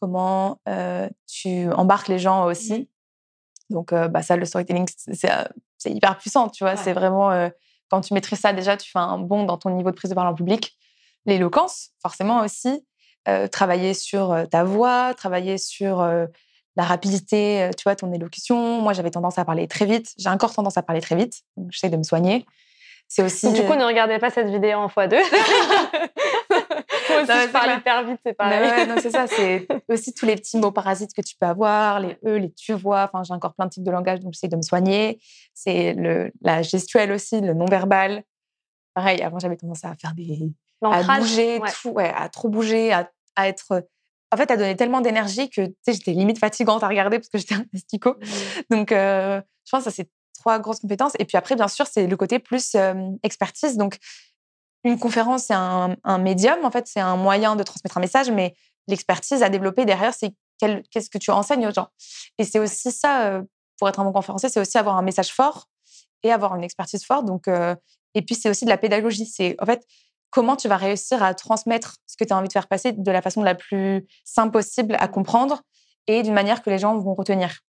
[0.00, 2.74] comment euh, tu embarques les gens aussi.
[2.74, 3.74] Mmh.
[3.74, 6.76] Donc, bah, ça, le storytelling, c'est hyper puissant, tu vois.
[6.76, 7.50] C'est vraiment,
[7.90, 10.14] quand tu maîtrises ça, déjà, tu fais un bond dans ton niveau de prise de
[10.14, 10.76] parole en public.
[11.24, 12.86] L'éloquence, forcément aussi.
[13.50, 16.06] Travailler sur ta voix, travailler sur
[16.76, 18.80] la rapidité, tu vois, ton élocution.
[18.80, 20.12] Moi, j'avais tendance à parler très vite.
[20.18, 21.42] J'ai encore tendance à parler très vite.
[21.56, 22.46] Donc, j'essaie de me soigner.
[23.08, 23.52] C'est aussi.
[23.52, 25.10] du coup, ne regardez pas cette vidéo en x2.
[27.10, 28.60] Moi aussi, je parle hyper vite, c'est pareil.
[28.60, 29.26] Ouais, non, c'est ça.
[29.28, 32.72] C'est aussi tous les petits mots parasites que tu peux avoir, les e, les tu
[32.72, 33.04] vois.
[33.04, 35.20] Enfin, j'ai encore plein de types de langage, donc j'essaie de me soigner.
[35.52, 38.24] C'est le, la gestuelle aussi, le non-verbal.
[38.94, 40.50] Pareil, avant, j'avais tendance à faire des.
[40.82, 43.86] À bouger, tout, ouais, à trop bouger, à à être
[44.32, 47.54] en fait, à donner tellement d'énergie que j'étais limite fatigante à regarder parce que j'étais
[47.54, 48.10] un testico.
[48.10, 48.26] Mmh.
[48.70, 50.08] Donc, je pense que ça, c'est
[50.38, 51.12] trois grosses compétences.
[51.18, 52.76] Et puis après, bien sûr, c'est le côté plus
[53.22, 53.76] expertise.
[53.76, 53.98] Donc,
[54.84, 58.54] une conférence, c'est un, médium, en fait, c'est un moyen de transmettre un message, mais
[58.86, 61.88] l'expertise à développer derrière, c'est qu'est-ce que tu enseignes aux gens.
[62.38, 63.42] Et c'est aussi ça,
[63.78, 65.68] pour être un bon conférencier, c'est aussi avoir un message fort
[66.22, 67.24] et avoir une expertise forte.
[67.24, 69.26] Donc, et puis, c'est aussi de la pédagogie.
[69.26, 69.86] C'est en fait,
[70.34, 73.10] comment tu vas réussir à transmettre ce que tu as envie de faire passer de
[73.12, 75.62] la façon la plus simple possible à comprendre
[76.08, 77.60] et d'une manière que les gens vont retenir.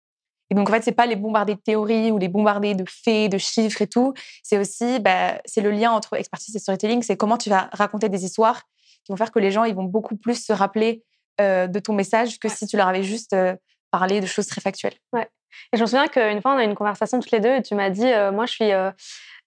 [0.51, 3.31] Et donc, en fait, c'est pas les bombarder de théories ou les bombarder de faits,
[3.31, 4.15] de chiffres et tout.
[4.43, 7.03] C'est aussi, bah, c'est le lien entre expertise et storytelling.
[7.03, 8.63] C'est comment tu vas raconter des histoires
[9.05, 11.05] qui vont faire que les gens, ils vont beaucoup plus se rappeler
[11.43, 13.55] euh, de ton message que si tu leur avais juste euh,
[13.91, 14.97] parlé de choses très factuelles.
[15.13, 15.29] Ouais.
[15.73, 17.63] Et je me souviens qu'une fois, on a eu une conversation toutes les deux et
[17.63, 18.71] tu m'as dit, euh, moi, je suis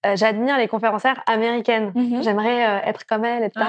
[0.06, 1.92] euh, j'admire les conférencières américaines.
[1.96, 3.66] Mmh J'aimerais euh, être comme elles, etc.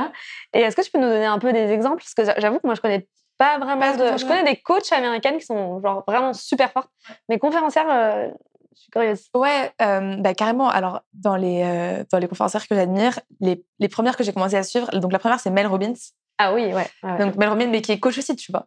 [0.52, 2.02] Et est-ce que tu peux nous donner un peu des exemples?
[2.02, 4.18] Parce que j'avoue que moi, je connais pas vraiment de...
[4.18, 6.90] Je connais des coachs américaines qui sont genre vraiment super fortes.
[7.28, 8.28] Mais conférencières, euh,
[8.74, 9.28] je suis curieuse.
[9.34, 10.68] Ouais, bah, carrément.
[10.68, 14.62] Alors, dans les, dans les conférencières que j'admire, les, les, premières que j'ai commencé à
[14.62, 15.94] suivre, donc la première, c'est Mel Robbins.
[16.38, 16.88] Ah oui, ouais.
[17.18, 18.66] donc, Mel Robbins, mais qui est coach aussi, tu vois.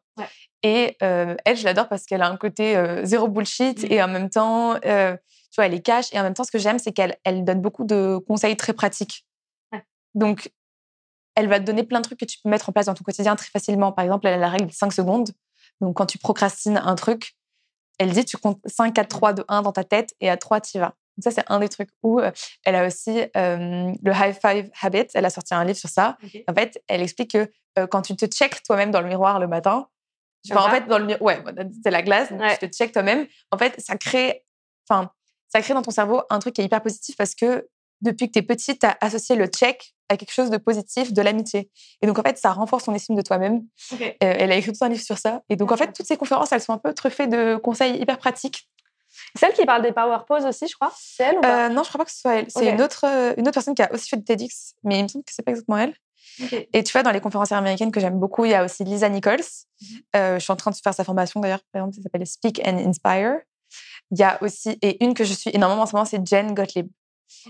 [0.63, 3.91] Et elle, je l'adore parce qu'elle a un côté zéro bullshit mmh.
[3.91, 4.75] et en même temps,
[5.51, 6.13] tu vois, elle est cash.
[6.13, 8.73] Et en même temps, ce que j'aime, c'est qu'elle elle donne beaucoup de conseils très
[8.73, 9.25] pratiques.
[10.13, 10.51] Donc,
[11.35, 13.03] elle va te donner plein de trucs que tu peux mettre en place dans ton
[13.03, 13.91] quotidien très facilement.
[13.91, 15.29] Par exemple, elle a la règle de 5 secondes.
[15.79, 17.33] Donc, quand tu procrastines un truc,
[17.97, 20.61] elle dit tu comptes 5, 4, 3, 2, 1 dans ta tête et à 3,
[20.61, 20.93] tu y vas.
[21.21, 22.19] ça, c'est un des trucs où
[22.65, 25.07] elle a aussi le High Five Habit.
[25.13, 26.17] Elle a sorti un livre sur ça.
[26.47, 27.49] En fait, elle explique que
[27.89, 29.87] quand tu te checkes toi-même dans le miroir le matin,
[30.51, 31.43] en fait, dans le ouais,
[31.83, 33.27] c'est la glace, donc tu te checkes toi-même.
[33.51, 34.43] En fait, ça crée,
[34.89, 35.11] enfin,
[35.47, 37.67] ça crée dans ton cerveau un truc qui est hyper positif parce que
[38.01, 41.13] depuis que tu es petite, tu as associé le check à quelque chose de positif,
[41.13, 41.69] de l'amitié.
[42.01, 43.63] Et donc, en fait, ça renforce ton estime de toi-même.
[44.19, 45.43] elle a écrit tout un livre sur ça.
[45.49, 48.17] Et donc, en fait, toutes ces conférences, elles sont un peu truffées de conseils hyper
[48.17, 48.67] pratiques
[49.39, 50.91] Celle qui parle des power poses aussi, je crois.
[50.97, 51.67] C'est elle ou pas?
[51.67, 52.47] Euh, Non, je crois pas que ce soit elle.
[52.49, 55.03] C'est une, autre, euh, une autre personne qui a aussi fait du TEDx, mais il
[55.03, 55.93] me semble que c'est pas exactement elle.
[56.73, 59.09] Et tu vois, dans les conférencières américaines que j'aime beaucoup, il y a aussi Lisa
[59.09, 59.37] Nichols.
[59.81, 59.87] Mhm.
[60.15, 62.61] Euh, je suis en train de faire sa formation d'ailleurs, par exemple, ça s'appelle Speak
[62.65, 63.37] and Inspire.
[64.11, 66.53] Il y a aussi, et une que je suis énormément en ce moment, c'est Jen
[66.53, 66.87] Gottlieb.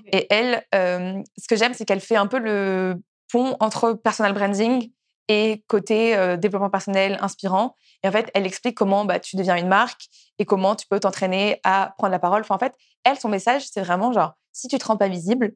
[0.06, 4.92] Et elle, ce que j'aime, c'est qu'elle fait un peu le pont entre personal branding
[5.28, 7.76] et côté développement personnel inspirant.
[8.04, 10.04] Et en fait, elle explique comment bah, tu deviens une marque
[10.38, 12.42] et comment tu peux t'entraîner à prendre la parole.
[12.42, 15.56] Enfin, en fait, elle, son message, c'est vraiment genre, si tu te rends pas visible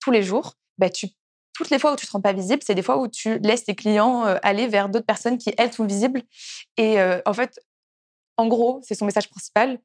[0.00, 1.08] tous les jours, bah, tu,
[1.56, 3.64] toutes les fois où tu te rends pas visible, c'est des fois où tu laisses
[3.64, 6.22] tes clients aller vers d'autres personnes qui, elles, sont visibles.
[6.76, 7.58] Et en fait,
[8.36, 9.78] en gros, c'est son message principal.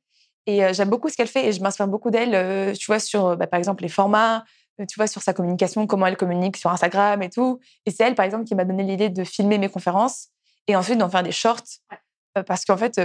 [0.47, 3.47] Et j'aime beaucoup ce qu'elle fait et je m'inspire beaucoup d'elle, tu vois, sur, bah,
[3.47, 4.43] par exemple, les formats,
[4.79, 7.59] tu vois, sur sa communication, comment elle communique sur Instagram et tout.
[7.85, 10.29] Et c'est elle, par exemple, qui m'a donné l'idée de filmer mes conférences
[10.67, 11.63] et ensuite d'en faire des shorts.
[12.47, 12.99] parce qu'en fait,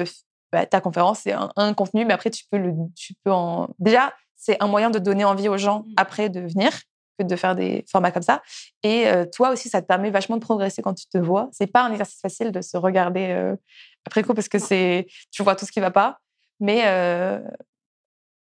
[0.53, 3.69] bah, ta conférence, c'est un, contenu, mais après, tu peux, le, tu peux en.
[3.79, 5.95] Déjà, c'est un moyen de donner envie aux gens mmh.
[5.97, 6.73] après de venir
[7.19, 8.43] que de faire des formats comme ça.
[8.83, 11.49] Et toi aussi, ça te permet vachement de progresser quand tu te vois.
[11.53, 13.55] C'est pas un exercice facile de se regarder
[14.07, 16.21] après coup parce que c'est tu vois tout ce qui va pas
[16.61, 17.41] mais, euh,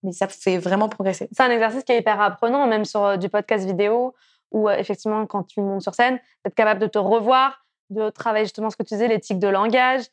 [0.03, 1.27] mais ça fait vraiment progresser.
[1.31, 4.13] C'est un exercice qui est hyper apprenant, même sur euh, du podcast vidéo,
[4.51, 8.45] où euh, effectivement, quand tu montes sur scène, d'être capable de te revoir, de travailler
[8.45, 10.03] justement ce que tu disais, l'éthique de langage,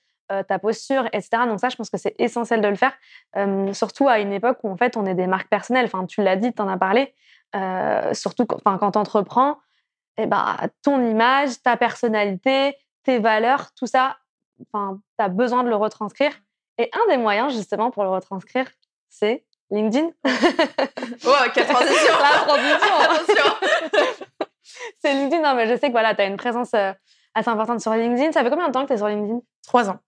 [0.49, 1.43] ta posture, etc.
[1.47, 2.95] Donc ça, je pense que c'est essentiel de le faire,
[3.75, 5.85] surtout à une époque où en fait on est des marques personnelles.
[5.85, 7.13] Enfin, tu l'as dit, tu en as parlé.
[8.13, 9.59] Surtout quand, quand tu entreprends,
[10.19, 14.17] eh ben, ton image, ta personnalité, tes valeurs, tout ça,
[14.73, 16.33] enfin, tu as besoin de le retranscrire.
[16.79, 18.67] Et un des moyens, justement, pour le retranscrire,
[19.09, 20.09] c'est LinkedIn.
[20.25, 23.55] oh, quelle transition La transition, attention
[24.99, 25.43] C'est LinkedIn.
[25.43, 26.93] Non, mais je sais que voilà, tu as une présence euh,
[27.35, 28.33] assez importante sur LinkedIn.
[28.33, 29.41] Ça fait combien de temps que tu es sur LinkedIn?
[29.67, 29.99] Trois ans.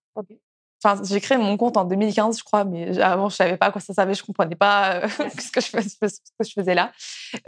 [0.84, 3.70] Enfin, j'ai créé mon compte en 2015, je crois, mais avant, je savais pas à
[3.72, 6.74] quoi ça servait, je comprenais pas euh, ce, que je faisais, ce, que je faisais
[6.74, 6.92] là.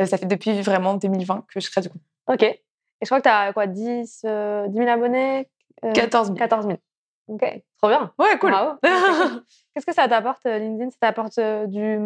[0.01, 2.03] Euh, ça fait depuis vraiment 2020 que je crée du compte.
[2.29, 2.43] Ok.
[2.43, 2.61] Et
[3.03, 5.49] je crois que tu as quoi, 10, 10 000 abonnés
[5.83, 6.39] 14 000.
[6.39, 6.79] 14 000.
[7.29, 8.13] Ok, trop bien.
[8.19, 8.53] Ouais, cool.
[8.83, 10.91] Qu'est-ce que ça t'apporte, euh, LinkedIn?
[10.91, 11.99] Ça t'apporte euh, du,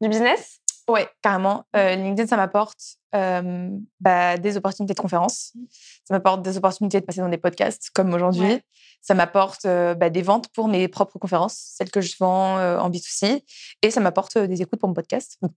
[0.00, 0.60] du business?
[0.88, 1.66] Ouais, carrément.
[1.76, 2.78] Euh, LinkedIn, ça m'apporte
[3.12, 5.52] bah, des opportunités de conférences.
[5.54, 5.60] Mmh.
[6.04, 8.60] Ça m'apporte des opportunités de passer dans des podcasts comme aujourd'hui.
[9.00, 13.42] Ça m'apporte bah, des ventes pour mes propres conférences, celles que je vends en B2C.
[13.82, 15.38] Et ça m'apporte des écoutes pour mon podcast.
[15.42, 15.52] Donc,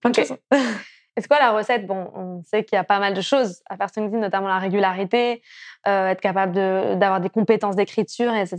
[0.00, 0.36] plein de choses.
[1.16, 1.86] Est-ce quoi la recette?
[1.86, 4.48] Bon, on sait qu'il y a pas mal de choses à faire sur LinkedIn, notamment
[4.48, 5.42] la régularité,
[5.86, 8.56] euh, être capable d'avoir des compétences d'écriture, etc.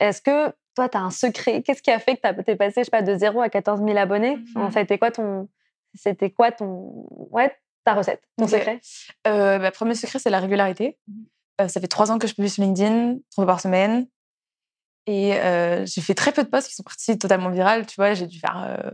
[0.00, 2.82] Est-ce que toi, tu as un secret Qu'est-ce qui a fait que tu es passé,
[2.82, 4.36] je sais pas, de 0 à 14 000 abonnés?
[4.36, 5.48] Mmh C'était quoi ton,
[5.94, 7.52] c'était quoi ton, ouais,
[7.84, 8.80] ta recette, ton secret?
[9.26, 10.98] Euh, bah, Premier secret, c'est la régularité.
[11.08, 11.14] Mmh
[11.58, 14.06] euh, ça fait trois ans que je publie sur LinkedIn, trois fois par semaine.
[15.06, 17.86] Et euh, j'ai fait très peu de posts qui sont partis totalement virales.
[17.86, 18.92] Tu vois, j'ai dû faire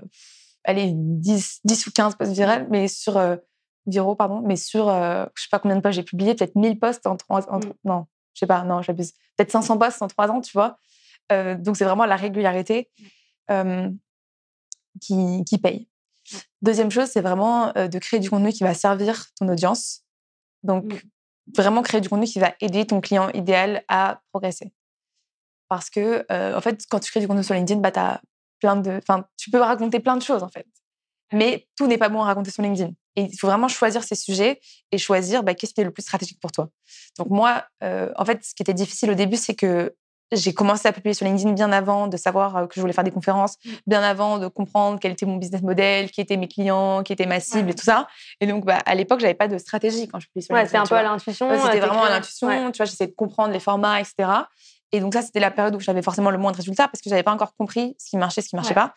[0.65, 3.37] allez, 10, 10 ou 15 posts viraux, mais sur, euh,
[3.87, 6.79] viraux, pardon, mais sur, euh, je sais pas combien de posts j'ai publié, peut-être 1000
[6.79, 7.59] posts en 3 ans.
[7.59, 7.73] Mmh.
[7.85, 9.13] Non, je sais pas, non, j'abuse.
[9.37, 10.79] Peut-être 500 posts en 3 ans, tu vois.
[11.31, 12.91] Euh, donc, c'est vraiment la régularité
[15.01, 15.89] qui, qui paye.
[16.63, 20.05] Deuxième chose, c'est vraiment de créer du contenu qui va servir ton audience.
[20.63, 21.01] Donc, mmh.
[21.55, 24.73] vraiment créer du contenu qui va aider ton client idéal à progresser.
[25.69, 28.23] Parce que, en fait, quand tu crées du contenu sur LinkedIn, bah, tu as
[28.61, 29.01] plein de.
[29.37, 30.67] Tu peux raconter plein de choses, en fait.
[31.33, 32.93] Mais tout n'est pas bon à raconter sur LinkedIn.
[33.17, 36.03] Et il faut vraiment choisir ces sujets et choisir bah, qu'est-ce qui est le plus
[36.03, 36.71] stratégique pour toi.
[37.19, 39.95] Donc, moi, euh, en fait, ce qui était difficile au début, c'est que
[40.33, 43.05] j'ai commencé à publier sur LinkedIn bien avant de savoir euh, que je voulais faire
[43.05, 47.03] des conférences, bien avant de comprendre quel était mon business model, qui étaient mes clients,
[47.03, 48.07] qui était ma cible et tout ça.
[48.41, 50.63] Et donc, bah, à l'époque, j'avais pas de stratégie quand je publiais sur LinkedIn.
[50.63, 51.49] Ouais, c'était un peu à l'intuition.
[51.65, 52.49] c'était vraiment à l'intuition.
[52.73, 54.29] Tu vois, j'essayais de comprendre les formats, etc.
[54.93, 57.09] Et donc ça, c'était la période où j'avais forcément le moins de résultats parce que
[57.09, 58.93] j'avais pas encore compris ce qui marchait, ce qui marchait pas.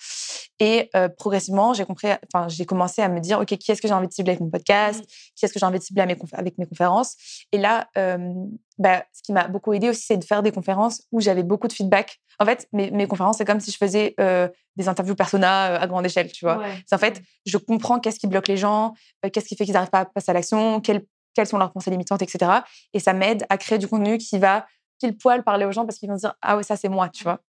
[0.60, 3.88] Et euh, progressivement, j'ai compris, enfin, j'ai commencé à me dire, ok, qui est-ce que
[3.88, 5.08] j'ai envie de cibler avec mon podcast, mmh.
[5.36, 6.02] qui est-ce que j'ai envie de cibler
[6.34, 7.16] avec mes conférences?
[7.54, 8.34] Et là, euh,
[8.78, 11.70] bah, ce qui m'a beaucoup aidé aussi, c'est de faire des conférences où j'avais beaucoup
[11.70, 12.20] de feedback.
[12.40, 15.88] En fait, mes, mes conférences, c'est comme si je faisais euh, des interviews persona à
[15.88, 16.62] grande échelle, tu vois?
[16.86, 18.94] C'est en fait, je comprends qu'est-ce qui bloque les gens,
[19.32, 21.92] qu'est-ce qui fait qu'ils n'arrivent pas à passer à l'action, quelles, quelles sont leurs pensées
[21.92, 22.52] limitantes, etc.
[22.94, 24.66] Et ça m'aide à créer du contenu qui va
[25.00, 27.10] pile poil parler aux gens parce qu'ils vont se dire ah oui ça c'est moi
[27.10, 27.42] tu vois?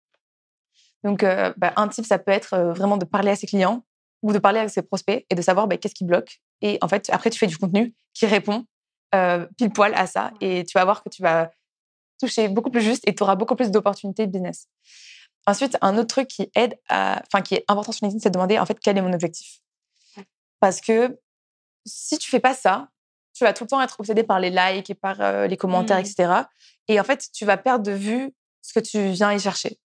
[1.04, 3.84] Donc euh, bah, un type ça peut être euh, vraiment de parler à ses clients
[4.24, 6.42] ou de parler avec ses prospects et de savoir bah, qu'est-ce qui bloque.
[6.62, 8.66] Et en fait, après, tu fais du contenu qui répond
[9.14, 10.32] euh, pile poil à ça.
[10.42, 11.52] Et tu vas voir que tu vas
[12.20, 14.68] toucher beaucoup plus juste et tu auras beaucoup plus d'opportunités de business.
[15.46, 18.58] Ensuite, un autre truc qui aide, enfin qui est important sur LinkedIn, c'est de demander
[18.58, 19.60] en fait quel est mon objectif.
[20.60, 21.20] Parce que
[21.86, 22.90] si tu fais pas ça,
[23.36, 25.98] tu vas tout le temps être obsédé par les likes et par euh, les commentaires,
[25.98, 26.06] mmh.
[26.06, 26.34] etc.
[26.88, 29.78] Et en fait, tu vas perdre de vue ce que tu viens y chercher.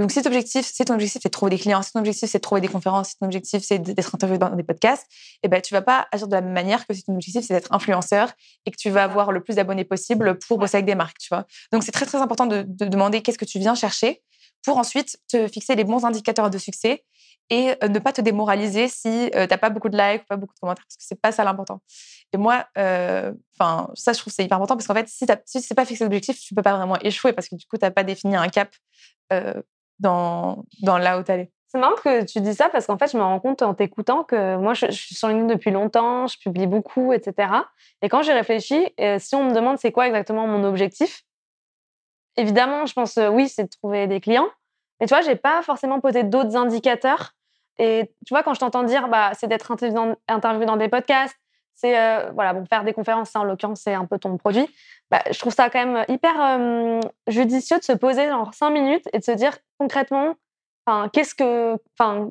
[0.00, 2.30] Donc, si ton objectif, c'est ton objectif, c'est de trouver des clients, si ton objectif,
[2.30, 5.06] c'est de trouver des conférences, si ton objectif, c'est d'être interviewé dans des podcasts,
[5.42, 7.52] eh ben, tu vas pas agir de la même manière que si ton objectif, c'est
[7.52, 8.32] d'être influenceur
[8.64, 11.28] et que tu vas avoir le plus d'abonnés possible pour bosser avec des marques, tu
[11.28, 11.46] vois.
[11.72, 14.22] Donc, c'est très, très important de, demander qu'est-ce que tu viens chercher
[14.64, 17.04] pour ensuite te fixer les bons indicateurs de succès
[17.50, 20.26] et euh, ne pas te démoraliser si euh, tu n'as pas beaucoup de likes ou
[20.26, 21.80] pas beaucoup de commentaires, parce que c'est pas ça l'important.
[22.32, 25.60] Et moi, euh, enfin, ça, je trouve c'est hyper important parce qu'en fait, si tu
[25.60, 27.90] sais pas fixé d'objectif, tu peux pas vraiment échouer parce que du coup, tu n'as
[27.90, 28.70] pas défini un cap
[29.98, 31.50] dans, dans là où tu allais.
[31.68, 34.24] C'est marrant que tu dis ça parce qu'en fait, je me rends compte en t'écoutant
[34.24, 37.52] que moi, je, suis sur LinkedIn depuis longtemps, je publie beaucoup, etc.
[38.02, 41.22] Et quand j'ai réfléchi, si on me demande c'est quoi exactement mon objectif,
[42.36, 44.48] évidemment, je pense oui, c'est de trouver des clients.
[45.00, 47.32] Mais tu vois, j'ai pas forcément posé d'autres indicateurs.
[47.80, 51.36] Et tu vois, quand je t'entends dire, bah, c'est d'être interviewé dans, des podcasts,
[51.74, 54.68] c'est euh, voilà, bon, faire des conférences, ça, en l'occurrence, c'est un peu ton produit.
[55.10, 59.18] Bah, je trouve ça quand même hyper judicieux de se poser genre cinq minutes et
[59.18, 60.34] de se dire concrètement,
[61.12, 62.30] qu'est-ce que, enfin,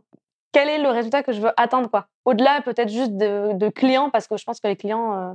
[0.52, 2.08] quel est le résultat que je veux atteindre quoi.
[2.26, 5.34] Au-delà peut-être juste de, clients, parce que je pense que les clients, euh,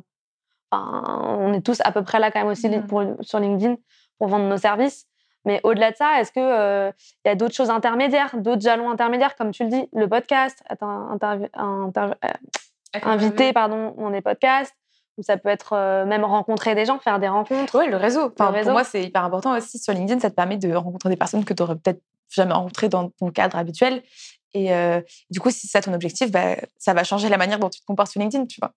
[0.72, 2.86] on est tous à peu près là quand même aussi mmh.
[2.86, 3.76] pour, sur LinkedIn
[4.18, 5.06] pour vendre nos services.
[5.44, 6.90] Mais au-delà de ça, est-ce qu'il euh,
[7.24, 10.84] y a d'autres choses intermédiaires, d'autres jalons intermédiaires, comme tu le dis, le podcast, être
[10.84, 11.48] euh,
[13.02, 14.74] invité pardon, dans des podcasts,
[15.18, 17.78] ou ça peut être même rencontrer des gens, faire des rencontres.
[17.78, 18.32] Oui, le réseau.
[18.38, 19.78] Enfin, Pour moi, c'est hyper important aussi.
[19.78, 22.88] Sur LinkedIn, ça te permet de rencontrer des personnes que tu aurais peut-être jamais rencontré
[22.88, 24.02] dans ton cadre habituel.
[24.54, 27.58] Et euh, du coup, si c'est ça ton objectif, bah, ça va changer la manière
[27.58, 28.72] dont tu te comportes sur LinkedIn, tu vois.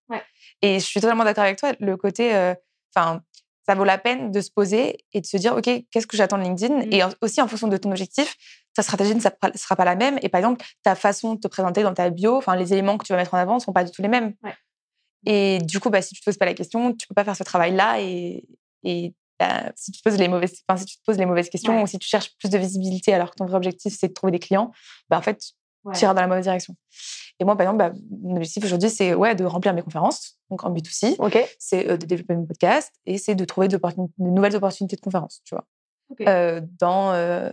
[0.61, 1.71] Et je suis totalement d'accord avec toi.
[1.79, 2.55] Le côté, euh,
[2.95, 3.21] enfin,
[3.67, 6.37] ça vaut la peine de se poser et de se dire, OK, qu'est-ce que j'attends
[6.37, 6.85] de LinkedIn?
[6.85, 6.93] Mmh.
[6.93, 8.35] Et aussi, en fonction de ton objectif,
[8.73, 10.19] ta stratégie ne sera pas la même.
[10.21, 13.05] Et par exemple, ta façon de te présenter dans ta bio, enfin, les éléments que
[13.05, 14.33] tu vas mettre en avant ne sont pas du tout les mêmes.
[15.25, 17.35] Et du coup, bah, si tu te poses pas la question, tu peux pas faire
[17.35, 18.45] ce travail-là et,
[18.83, 21.81] et bah, si tu te poses les mauvaises, si tu te poses les mauvaises questions
[21.81, 24.31] ou si tu cherches plus de visibilité alors que ton vrai objectif c'est de trouver
[24.31, 24.71] des clients,
[25.09, 25.41] bah, en fait,
[25.93, 26.75] iras dans la mauvaise direction.
[27.39, 30.63] Et moi, par exemple, bah, mon objectif aujourd'hui, c'est ouais, de remplir mes conférences, donc
[30.63, 31.15] en B2C.
[31.59, 33.79] C'est euh, de développer mon podcast et c'est de trouver de,
[34.17, 35.65] nouvelles opportunités de conférences, tu vois.
[36.21, 37.51] Euh, dans, euh,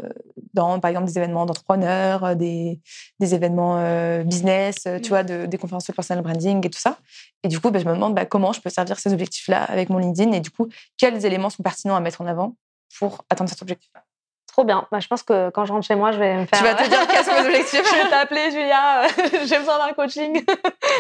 [0.53, 2.81] dans, par exemple, des événements d'entrepreneurs, des,
[3.19, 5.09] des événements business, tu mmh.
[5.09, 6.99] vois, de, des conférences de personal branding et tout ça.
[7.43, 9.91] Et du coup, bah, je me demande bah, comment je peux servir ces objectifs-là avec
[9.91, 12.57] mon LinkedIn et du coup, quels éléments sont pertinents à mettre en avant
[12.97, 14.05] pour atteindre cet objectif-là?
[14.55, 14.87] Trop bien.
[14.93, 16.61] Bah, je pense que quand je rentre chez moi, je vais me faire.
[16.61, 17.83] Tu vas te dire quels sont mes objectifs.
[17.85, 19.03] je vais t'appeler, Julia.
[19.47, 20.45] J'ai besoin d'un coaching.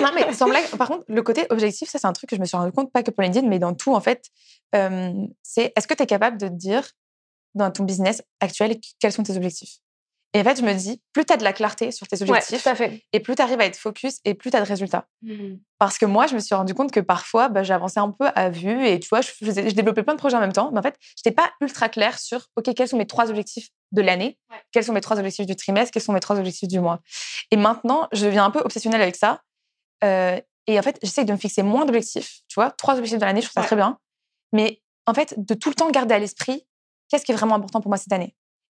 [0.02, 2.40] non, mais sans blague, par contre, le côté objectif, ça, c'est un truc que je
[2.40, 4.24] me suis rendu compte, pas que pour LinkedIn, mais dans tout, en fait.
[4.72, 6.82] c'est est-ce que tu es capable de te dire
[7.54, 9.76] dans ton business actuel quels sont tes objectifs?
[10.35, 12.66] Et en fait, je me dis, plus tu as de la clarté sur tes objectifs,
[13.12, 15.07] et plus tu arrives à être focus, et plus tu as de résultats.
[15.23, 15.55] Mmh.
[15.79, 18.51] Parce que moi, je me suis rendu compte que parfois, bah, j'avançais un peu à
[18.51, 20.83] vue, et tu vois, je, je, développais plein de projets en même temps, mais en
[20.83, 24.37] fait, je n'étais pas ultra claire sur, OK, quels sont mes trois objectifs de l'année,
[24.73, 26.99] quels sont mes trois objectifs du trimestre, quels sont mes trois objectifs du mois.
[27.53, 29.40] Et maintenant, je deviens un peu obsessionnelle avec ça.
[30.03, 33.25] Euh, et en fait, j'essaie de me fixer moins d'objectifs, tu vois, trois objectifs de
[33.25, 33.99] l'année, je trouve ça très bien.
[34.53, 36.66] Mais en fait, de tout le temps garder à l'esprit
[37.09, 38.35] qu'est-ce qui est vraiment important pour moi cette année?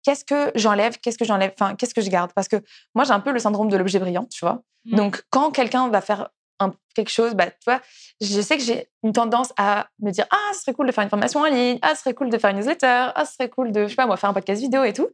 [0.07, 2.31] Qu'est-ce que j'enlève Qu'est-ce que j'enlève Enfin, qu'est-ce que je garde?
[2.31, 2.63] Parce que
[2.95, 4.61] moi, j'ai un peu le syndrome de l'objet brillant, tu vois?
[4.85, 4.95] Mmh.
[4.95, 6.29] Donc, quand quelqu'un va faire
[6.61, 7.81] un, quelque chose, bah, tu vois,
[8.21, 11.03] je sais que j'ai une tendance à me dire Ah, ce serait cool de faire
[11.03, 13.49] une formation en ligne, ah, ce serait cool de faire une newsletter, ah, ce serait
[13.49, 15.09] cool de, je sais pas, moi, faire un podcast vidéo et tout.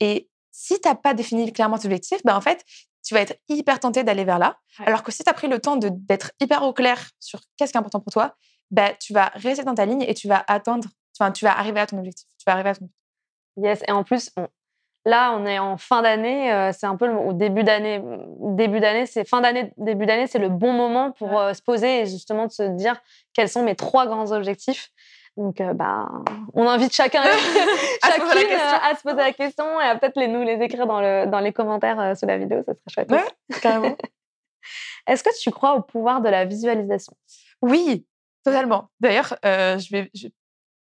[0.00, 2.64] Et si tu n'as pas défini clairement tes objectifs, bah, en fait,
[3.04, 4.58] tu vas être hyper tenté d'aller vers là.
[4.84, 7.76] Alors que si tu as pris le temps d'être hyper au clair sur qu'est-ce qui
[7.76, 8.34] est important pour toi,
[8.72, 11.78] bah, tu vas rester dans ta ligne et tu vas attendre Enfin, tu vas arriver
[11.78, 12.26] à ton objectif.
[12.38, 12.88] Tu vas arriver à ton
[13.56, 13.82] Yes.
[13.86, 14.30] Et en plus,
[15.04, 16.52] là, on est en fin d'année.
[16.52, 18.02] Euh, c'est un peu le, au début d'année.
[18.40, 22.00] Début d'année, c'est fin d'année, début d'année, c'est le bon moment pour euh, se poser
[22.00, 23.00] et justement de se dire
[23.32, 24.90] quels sont mes trois grands objectifs.
[25.36, 26.08] Donc, euh, bah,
[26.52, 27.22] on invite chacun,
[28.04, 31.26] chacune à se poser la question et à peut-être les, nous les écrire dans, le,
[31.26, 32.62] dans les commentaires sous la vidéo.
[32.66, 33.10] Ça serait chouette.
[33.10, 33.96] Ouais, carrément.
[35.06, 37.14] Est-ce que tu crois au pouvoir de la visualisation?
[37.62, 38.06] Oui,
[38.44, 38.90] totalement.
[39.00, 40.10] D'ailleurs, je vais,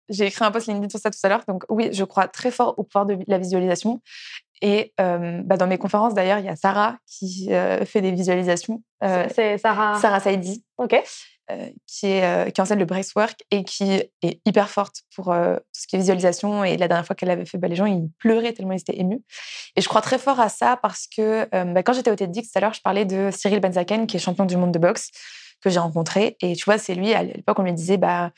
[0.09, 1.43] j'ai écrit un post LinkedIn sur ça tout à l'heure.
[1.47, 4.01] Donc oui, je crois très fort au pouvoir de la visualisation.
[4.61, 7.49] Et bah, dans mes conférences, d'ailleurs, il y a Sarah qui
[7.85, 8.81] fait des visualisations.
[9.01, 9.99] c'est Sarah.
[9.99, 10.63] Sarah Saidi.
[10.77, 10.95] Ok.
[11.85, 15.35] qui, est, qui enseigne le breathwork et qui est hyper forte pour
[15.71, 16.63] ce qui est visualisation.
[16.63, 18.99] Et la dernière fois qu'elle l'avait fait, bah, les gens ils pleuraient tellement ils étaient
[18.99, 19.21] émus.
[19.75, 22.57] Et je crois très fort à ça parce que bah, quand j'étais au TEDx tout
[22.57, 25.11] à l'heure, je parlais de Cyril Benzaken, qui est champion du monde de boxe,
[25.61, 26.37] que j'ai rencontré.
[26.41, 28.31] Et tu vois, c'est lui, à l'époque, on me disait, bah,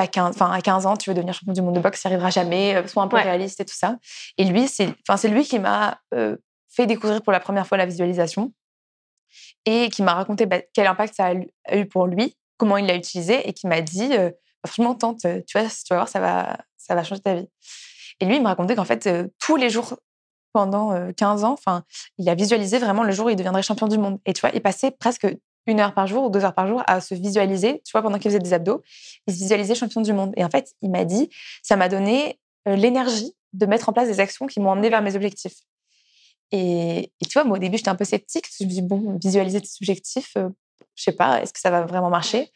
[0.00, 2.30] à 15, à 15 ans, tu veux devenir champion du monde de boxe, ça arrivera
[2.30, 3.96] jamais, sois un peu réaliste et tout ça.
[4.38, 4.94] Et lui, c'est
[5.28, 6.00] lui qui m'a
[6.68, 8.52] fait découvrir pour la première fois la visualisation
[9.64, 12.96] et qui m'a raconté bah, quel impact ça a eu pour lui, comment il l'a
[12.96, 14.10] utilisé et qui m'a dit
[14.66, 17.48] franchement tente, tu vois, tu vas voir, ça va, ça va changer ta vie.
[18.20, 19.08] Et lui, il me racontait qu'en fait,
[19.38, 19.98] tous les jours
[20.52, 21.84] pendant 15 ans, enfin,
[22.18, 24.18] il a visualisé vraiment le jour où il deviendrait champion du monde.
[24.26, 25.26] Et tu vois, il passait presque
[25.70, 28.18] une heure par jour ou deux heures par jour à se visualiser, tu vois, pendant
[28.18, 28.82] qu'il faisait des abdos,
[29.26, 30.32] il se visualisait champion du monde.
[30.36, 31.30] Et en fait, il m'a dit,
[31.62, 35.16] ça m'a donné l'énergie de mettre en place des actions qui m'ont emmené vers mes
[35.16, 35.56] objectifs.
[36.52, 38.46] Et, tu vois, moi, au début, j'étais un peu sceptique.
[38.58, 40.48] Je me dis, bon, visualiser tes objectifs, je
[40.96, 42.50] je sais pas, est-ce que ça va vraiment marcher?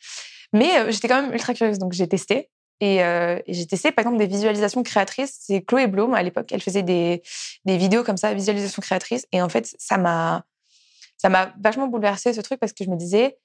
[0.52, 2.50] Mais j'étais quand même ultra curieuse, donc j'ai testé.
[2.80, 2.98] Et,
[3.48, 5.38] j'ai testé, par exemple, des visualisations créatrices.
[5.40, 7.22] C'est Chloé Blum, à l'époque, elle faisait des,
[7.64, 9.26] des vidéos comme ça, visualisation créatrice.
[9.32, 10.44] Et en fait, ça m'a
[11.24, 13.38] ça m'a vachement bouleversé ce truc parce que je me disais,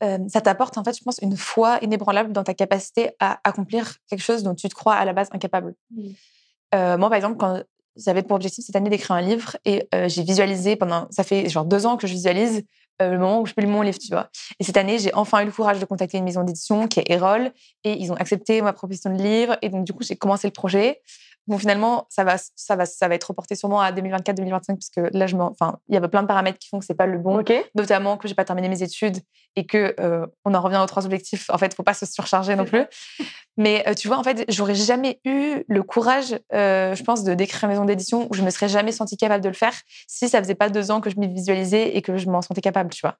[0.00, 4.24] ça t'apporte en fait, je pense, une foi inébranlable dans ta capacité à accomplir quelque
[4.24, 5.76] chose dont tu te crois à la base incapable.
[5.92, 6.96] Mmh.
[6.96, 7.62] moi, par exemple, quand
[7.94, 11.64] j'avais pour objectif cette année d'écrire un livre et j'ai visualisé pendant, ça fait genre
[11.64, 12.64] deux ans que je visualise
[12.98, 14.28] le moment où je publie mon livre, tu vois.
[14.58, 17.08] Et cette année, j'ai enfin eu le courage de contacter une maison d'édition qui est
[17.08, 17.52] Erol
[17.84, 20.52] et ils ont accepté ma proposition de livre et donc du coup, j'ai commencé le
[20.52, 21.00] projet.
[21.46, 25.16] Bon, finalement, ça va, ça va, ça va être reporté sûrement à 2024-2025 parce que
[25.16, 27.18] là, je enfin, il y a plein de paramètres qui font que c'est pas le
[27.18, 27.44] bon.
[27.74, 29.18] Notamment que j'ai pas terminé mes études
[29.54, 31.48] et que euh, on en revient aux trois objectifs.
[31.50, 32.84] En fait, faut pas se surcharger non plus.
[33.56, 37.34] Mais euh, tu vois, en fait, j'aurais jamais eu le courage, euh, je pense, de
[37.34, 39.72] d'écrire une maison d'édition où je me serais jamais sentie capable de le faire
[40.08, 42.60] si ça faisait pas deux ans que je m'y visualisais et que je m'en sentais
[42.60, 43.16] capable, tu vois.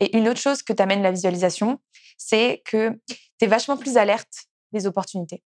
[0.00, 1.80] Et une autre chose que t'amène la visualisation,
[2.16, 5.42] c'est que tu es vachement plus alerte des opportunités.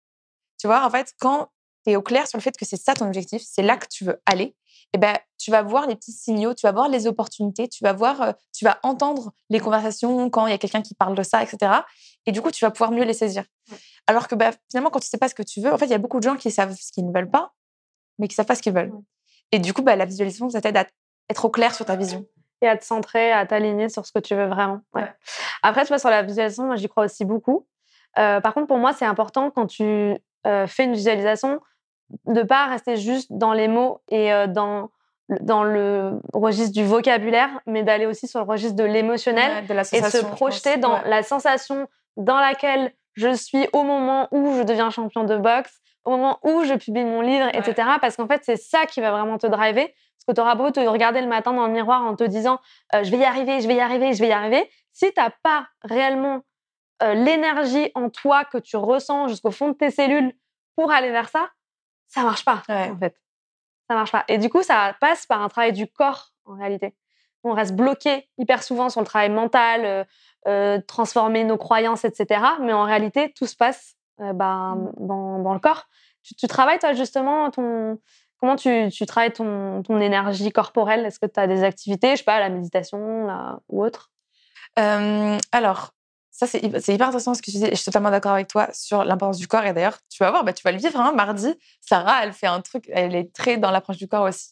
[0.58, 1.48] Tu vois, en fait, quand
[1.94, 4.20] au clair sur le fait que c'est ça ton objectif, c'est là que tu veux
[4.26, 4.56] aller,
[4.92, 7.82] et eh ben, tu vas voir les petits signaux, tu vas voir les opportunités, tu
[7.82, 11.14] vas voir, euh, tu vas entendre les conversations quand il y a quelqu'un qui parle
[11.16, 11.72] de ça, etc.
[12.24, 13.44] Et du coup, tu vas pouvoir mieux les saisir.
[14.06, 15.90] Alors que bah, finalement, quand tu sais pas ce que tu veux, en fait, il
[15.90, 17.52] y a beaucoup de gens qui savent ce qu'ils ne veulent pas,
[18.18, 18.92] mais qui savent pas ce qu'ils veulent.
[19.52, 20.86] Et du coup, bah, la visualisation, ça t'aide à
[21.28, 22.24] être au clair sur ta vision.
[22.62, 24.80] Et à te centrer, à t'aligner sur ce que tu veux vraiment.
[25.62, 27.66] Après, tu vois, sur la visualisation, moi, j'y crois aussi beaucoup.
[28.18, 31.60] Euh, par contre, pour moi, c'est important quand tu euh, fais une visualisation
[32.26, 34.90] de pas rester juste dans les mots et euh, dans
[35.40, 40.08] dans le registre du vocabulaire, mais d'aller aussi sur le registre de l'émotionnel et de
[40.08, 45.24] se projeter dans la sensation dans laquelle je suis au moment où je deviens champion
[45.24, 47.88] de boxe, au moment où je publie mon livre, etc.
[48.00, 49.86] Parce qu'en fait, c'est ça qui va vraiment te driver.
[49.86, 52.60] Parce que tu auras beau te regarder le matin dans le miroir en te disant
[52.94, 54.70] euh, je vais y arriver, je vais y arriver, je vais y arriver.
[54.92, 56.42] Si tu n'as pas réellement
[57.02, 60.32] euh, l'énergie en toi que tu ressens jusqu'au fond de tes cellules
[60.76, 61.48] pour aller vers ça,
[62.08, 63.16] ça marche pas, en fait.
[63.88, 64.24] Ça marche pas.
[64.28, 66.94] Et du coup, ça passe par un travail du corps, en réalité.
[67.44, 70.04] On reste bloqué hyper souvent sur le travail mental, euh,
[70.48, 72.42] euh, transformer nos croyances, etc.
[72.60, 75.06] Mais en réalité, tout se passe euh, ben, mmh.
[75.06, 75.84] dans, dans, le corps.
[76.22, 77.98] Tu, travailles, toi, justement, ton...
[78.38, 81.06] Comment tu, tu travailles ton, ton, énergie corporelle?
[81.06, 83.28] Est-ce que tu as des activités, je sais pas, la méditation
[83.68, 84.10] ou autre?
[84.76, 85.94] Alors,
[86.36, 87.64] ça, c'est hyper intéressant ce que tu dis.
[87.64, 89.64] Et je suis totalement d'accord avec toi sur l'importance du corps.
[89.64, 91.54] Et d'ailleurs, tu vas voir, bah, tu vas le vivre hein, mardi.
[91.80, 94.50] Sarah, elle fait un truc, elle est très dans l'approche du corps aussi.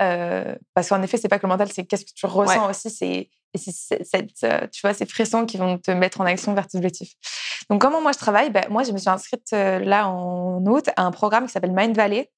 [0.00, 2.88] Euh, parce qu'en effet, c'est pas que le mental, c'est qu'est-ce que tu ressens aussi.
[2.88, 6.78] C'est cette, euh, tu vois, ces frissons qui vont te mettre en action vers tes
[6.78, 7.12] objectifs.
[7.68, 10.88] Donc, comment moi je travaille bah, Moi, je me suis inscrite euh, là en août
[10.96, 12.30] à un programme qui s'appelle Mind Valley.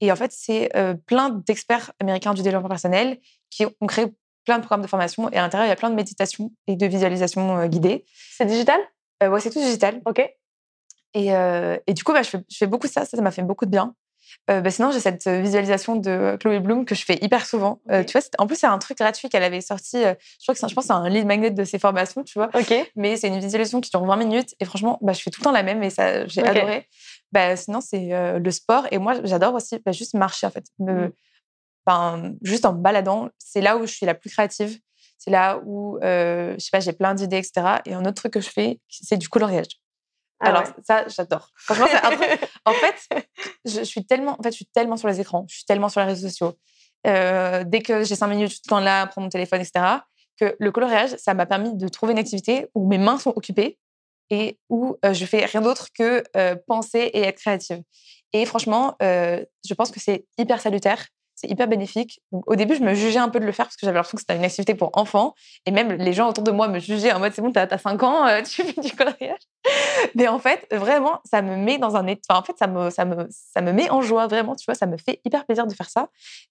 [0.00, 0.70] Et en fait, c'est
[1.06, 3.18] plein d'experts américains du développement personnel
[3.50, 4.06] qui ont créé
[4.48, 6.74] plein de programmes de formation et à l'intérieur, il y a plein de méditations et
[6.74, 8.06] de visualisations euh, guidées.
[8.34, 8.80] C'est digital?
[9.22, 10.00] Euh, Ouais, c'est tout digital.
[10.06, 10.20] OK.
[11.12, 13.42] Et, euh, et du coup, bah, je, fais, je, fais, beaucoup ça, ça m'a fait
[13.42, 13.94] beaucoup de bien.
[14.46, 17.80] Bah, sinon, j'ai cette visualisation de Chloé Bloom que je fais hyper souvent.
[18.06, 19.98] tu vois, en plus, c'est un truc gratuit qu'elle avait sorti.
[20.00, 22.48] je crois que je pense c'est un lead magnet de ses formations, tu vois.
[22.54, 22.74] Ok.
[22.96, 25.44] Mais c'est une visualisation qui dure 20 minutes et franchement, bah, je fais tout le
[25.44, 26.86] temps la même et ça, j'ai adoré.
[27.32, 31.12] Bah, sinon, c'est le sport et moi, j'adore aussi bah, juste marcher en fait, me,
[32.42, 34.78] juste en baladant, c'est là où je suis la plus créative.
[35.18, 37.80] C'est là où, euh, je sais pas, j'ai plein d'idées, etc.
[37.86, 39.80] Et un autre truc que je fais, c'est du coloriage.
[40.40, 41.50] Ah Alors ça, j'adore.
[41.56, 42.50] Franchement, c'est un truc.
[42.64, 43.26] en fait,
[43.64, 46.00] je, suis tellement, en fait, je suis tellement sur les écrans, je suis tellement sur
[46.00, 46.54] les réseaux sociaux.
[47.06, 49.84] Euh, dès que j'ai cinq minutes, tout le temps là, prendre mon téléphone, etc.
[50.38, 53.78] Que le coloriage, ça m'a permis de trouver une activité où mes mains sont occupées
[54.30, 57.82] et où euh, je fais rien d'autre que euh, penser et être créative.
[58.32, 61.06] Et franchement, je pense que c'est hyper salutaire
[61.40, 62.20] c'est hyper bénéfique.
[62.32, 64.22] Au début, je me jugeais un peu de le faire parce que j'avais l'impression que
[64.22, 65.34] c'était une activité pour enfants.
[65.66, 67.78] Et même les gens autour de moi me jugeaient en mode c'est bon, t'as as
[67.78, 69.38] 5 ans, euh, tu fais du coloriage.
[70.16, 72.36] Mais en fait, vraiment, ça me met dans un état.
[72.36, 74.56] en fait, ça me, ça, me, ça me met en joie, vraiment.
[74.56, 76.08] Tu vois, ça me fait hyper plaisir de faire ça.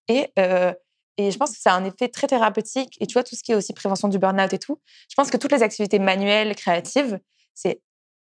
[0.07, 0.73] Et, euh,
[1.17, 2.95] et je pense que ça a un effet très thérapeutique.
[3.01, 4.79] Et tu vois, tout ce qui est aussi prévention du burn-out et tout,
[5.09, 7.19] je pense que toutes les activités manuelles, créatives,
[7.53, 7.81] c'est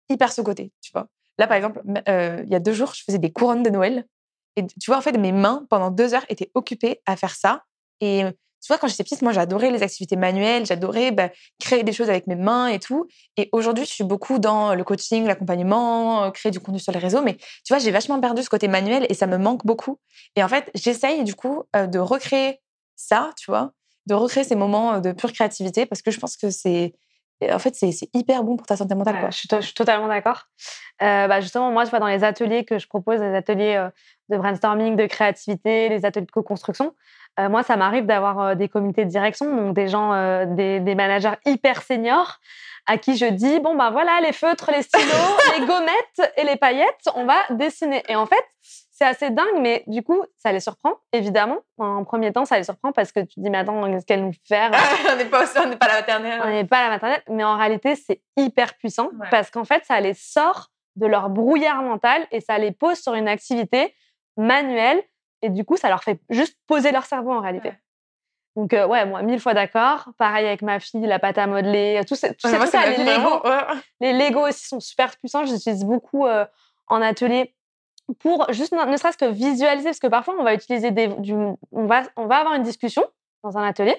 [0.09, 1.09] hyper ce côté, tu vois.
[1.39, 4.07] Là, par exemple, euh, il y a deux jours, je faisais des couronnes de Noël.
[4.57, 7.63] Et tu vois, en fait, mes mains, pendant deux heures, étaient occupées à faire ça.
[8.01, 8.25] Et
[8.63, 12.09] tu vois, quand j'étais petite, moi, j'adorais les activités manuelles, j'adorais bah, créer des choses
[12.09, 13.09] avec mes mains et tout.
[13.37, 17.01] Et aujourd'hui, je suis beaucoup dans le coaching, l'accompagnement, euh, créer du contenu sur les
[17.01, 17.23] réseaux.
[17.23, 19.99] Mais tu vois, j'ai vachement perdu ce côté manuel et ça me manque beaucoup.
[20.37, 22.61] Et en fait, j'essaye du coup euh, de recréer
[22.95, 23.73] ça, tu vois,
[24.07, 26.95] de recréer ces moments de pure créativité parce que je pense que c'est
[27.51, 29.29] en fait, c'est hyper bon pour ta santé mentale.
[29.31, 30.49] Je, suis totalement d'accord.
[31.03, 33.89] Euh, bah, justement, moi, je vois dans les ateliers que je propose, les ateliers euh,
[34.29, 36.95] de brainstorming, de créativité, les ateliers de co-construction,
[37.41, 41.33] euh, moi, ça m'arrive d'avoir des comités de direction, donc des gens, des, des, managers
[41.47, 42.39] hyper seniors
[42.87, 45.07] à qui je dis bon ben voilà les feutres, les stylos,
[45.59, 48.03] les gommettes et les paillettes, on va dessiner.
[48.09, 48.45] Et en fait,
[48.93, 51.59] c'est assez dingue, mais du coup, ça les surprend, évidemment.
[51.79, 54.23] En premier temps, ça les surprend parce que tu te dis, mais attends, qu'est-ce qu'elle
[54.23, 54.67] nous fait
[55.11, 56.41] On n'est pas, à la maternelle.
[56.45, 59.85] On n'est pas à la maternelle, mais en réalité, c'est hyper puissant parce qu'en fait,
[59.87, 63.95] ça les sort de leur brouillard mental et ça les pose sur une activité
[64.37, 65.03] manuelle
[65.41, 67.73] et du coup, ça leur fait juste poser leur cerveau en réalité.
[68.57, 70.11] Donc, euh, ouais, moi, mille fois d'accord.
[70.19, 73.43] Pareil avec ma fille, la pâte à modeler, tout, ça, tout, ça, les Lego.
[74.01, 75.47] Les Lego aussi sont super puissants.
[75.47, 76.45] J'utilise beaucoup euh,
[76.89, 77.55] en atelier
[78.19, 81.87] pour juste ne serait-ce que visualiser, parce que parfois on va utiliser des, du, on
[81.87, 83.07] va, on va avoir une discussion
[83.43, 83.97] dans un atelier,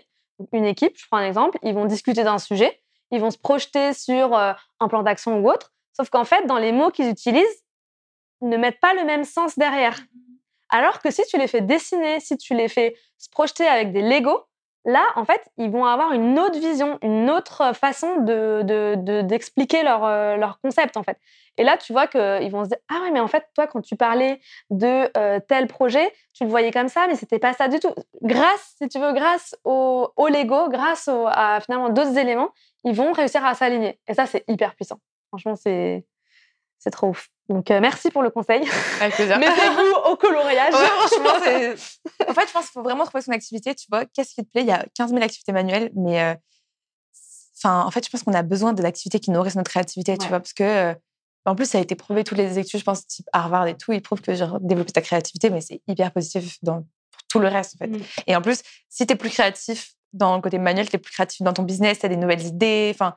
[0.52, 2.82] une équipe, je prends un exemple, ils vont discuter d'un sujet,
[3.12, 6.58] ils vont se projeter sur euh, un plan d'action ou autre, sauf qu'en fait, dans
[6.58, 7.64] les mots qu'ils utilisent,
[8.42, 9.98] ils ne mettent pas le même sens derrière.
[10.70, 14.02] Alors que si tu les fais dessiner, si tu les fais se projeter avec des
[14.02, 14.46] Lego,
[14.86, 19.88] là, en fait, ils vont avoir une autre vision, une autre façon d'expliquer de, de,
[19.88, 21.18] leur, euh, leur concept, en fait.
[21.58, 23.82] Et là, tu vois qu'ils vont se dire Ah ouais, mais en fait, toi, quand
[23.82, 27.68] tu parlais de euh, tel projet, tu le voyais comme ça, mais c'était pas ça
[27.68, 27.94] du tout.
[28.22, 32.50] Grâce, si tu veux, grâce au, au Lego, grâce à finalement d'autres éléments,
[32.84, 34.00] ils vont réussir à s'aligner.
[34.08, 35.00] Et ça, c'est hyper puissant.
[35.30, 36.06] Franchement, c'est.
[36.84, 37.30] C'est trop ouf.
[37.48, 38.62] Donc, euh, merci pour le conseil.
[39.00, 39.40] Avec plaisir.
[39.40, 40.74] Mettez-vous au coloriage.
[40.74, 41.30] franchement,
[42.28, 43.74] en fait, je pense qu'il faut vraiment trouver son activité.
[43.74, 44.62] Tu vois, qu'est-ce qui te plaît?
[44.62, 46.36] Il y a 15 000 activités manuelles, mais euh,
[47.58, 50.28] enfin, en fait, je pense qu'on a besoin de l'activité qui nourrisse notre créativité, tu
[50.28, 50.94] vois, parce que
[51.46, 53.92] en plus, ça a été prouvé, toutes les études, je pense, type Harvard et tout,
[53.92, 56.82] ils prouvent que genre, développer ta créativité, mais c'est hyper positif dans,
[57.12, 57.88] pour tout le reste, en fait.
[57.88, 58.02] Mmh.
[58.28, 61.12] Et en plus, si tu es plus créatif dans le côté manuel, tu es plus
[61.12, 63.16] créatif dans ton business, tu as des nouvelles idées, enfin,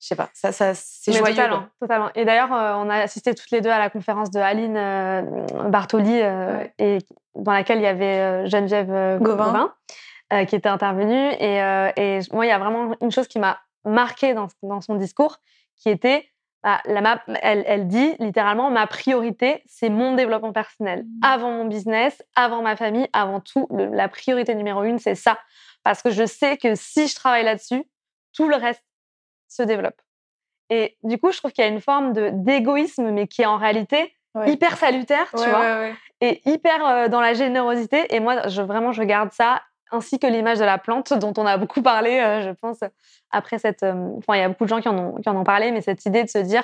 [0.00, 1.34] je sais pas, ça, ça c'est joyeux.
[1.34, 2.10] Totalement, totalement.
[2.14, 5.22] Et d'ailleurs, euh, on a assisté toutes les deux à la conférence de Aline euh,
[5.68, 6.98] Bartoli, euh, et
[7.34, 9.72] dans laquelle il y avait Geneviève Gauvin,
[10.46, 11.32] qui était intervenue.
[11.40, 11.58] Et,
[11.96, 15.38] et moi, il y a vraiment une chose qui m'a marquée dans, dans son discours,
[15.76, 16.28] qui était
[16.62, 21.04] bah, la elle, elle, dit littéralement ma priorité, c'est mon développement personnel.
[21.04, 21.24] Mmh.
[21.24, 25.38] Avant mon business, avant ma famille, avant tout, la priorité numéro une, c'est ça.
[25.84, 27.84] Parce que je sais que si je travaille là-dessus,
[28.32, 28.82] tout le reste
[29.48, 30.00] se développe.
[30.70, 32.12] Et du coup, je trouve qu'il y a une forme
[32.44, 34.14] d'égoïsme, mais qui est en réalité
[34.46, 35.90] hyper salutaire, tu vois,
[36.20, 38.14] et hyper euh, dans la générosité.
[38.14, 41.46] Et moi, je, vraiment, je garde ça ainsi que l'image de la plante dont on
[41.46, 42.80] a beaucoup parlé, euh, je pense,
[43.30, 43.82] après cette...
[43.82, 45.70] Euh, enfin, il y a beaucoup de gens qui en, ont, qui en ont parlé,
[45.70, 46.62] mais cette idée de se dire,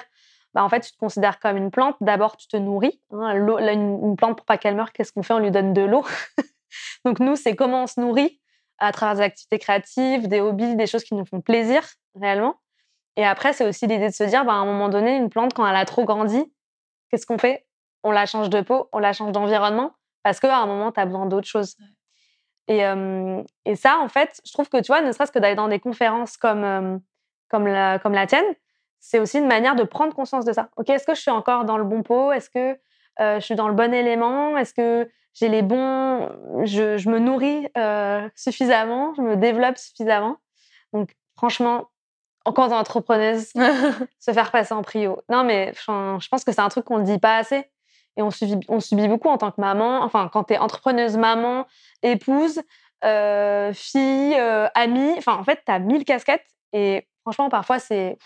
[0.52, 1.96] bah, en fait, tu te considères comme une plante.
[2.00, 3.00] D'abord, tu te nourris.
[3.12, 5.34] Hein, une, plante, pour pas qu'elle meure, qu'est-ce qu'on fait?
[5.34, 6.04] On lui donne de l'eau.
[7.04, 8.40] Donc, nous, c'est comment on se nourrit
[8.78, 11.82] à travers des activités créatives, des hobbies, des choses qui nous font plaisir,
[12.20, 12.56] réellement.
[13.16, 15.54] Et après, c'est aussi l'idée de se dire, bah, à un moment donné, une plante,
[15.54, 16.52] quand elle a trop grandi,
[17.10, 17.66] qu'est-ce qu'on fait?
[18.02, 19.92] On la change de peau, on la change d'environnement,
[20.22, 21.76] parce qu'à un moment, tu as besoin d'autre chose.
[22.66, 22.82] Et,
[23.64, 25.80] et, ça, en fait, je trouve que, tu vois, ne serait-ce que d'aller dans des
[25.80, 27.00] conférences comme,
[27.48, 28.44] comme, la, comme la tienne,
[29.00, 30.70] c'est aussi une manière de prendre conscience de ça.
[30.76, 32.32] OK, est-ce que je suis encore dans le bon pot?
[32.32, 32.78] Est-ce que
[33.18, 34.56] je suis dans le bon élément?
[34.56, 36.30] Est-ce que j'ai les bons...
[36.64, 37.68] Je, je me nourris
[38.34, 39.14] suffisamment?
[39.14, 40.38] Je me développe suffisamment?
[40.92, 41.90] Donc, franchement,
[42.44, 43.52] encore dans entrepreneuse,
[44.20, 45.20] se faire passer en prio.
[45.28, 47.70] Non, mais je pense que c'est un truc qu'on ne dit pas assez
[48.16, 50.02] et on subit, on subit beaucoup en tant que maman.
[50.02, 51.66] Enfin, quand tu es entrepreneuse, maman,
[52.02, 52.62] épouse,
[53.04, 58.18] euh, fille, euh, amie, enfin, en fait, tu as mille casquettes et franchement, parfois, c'est.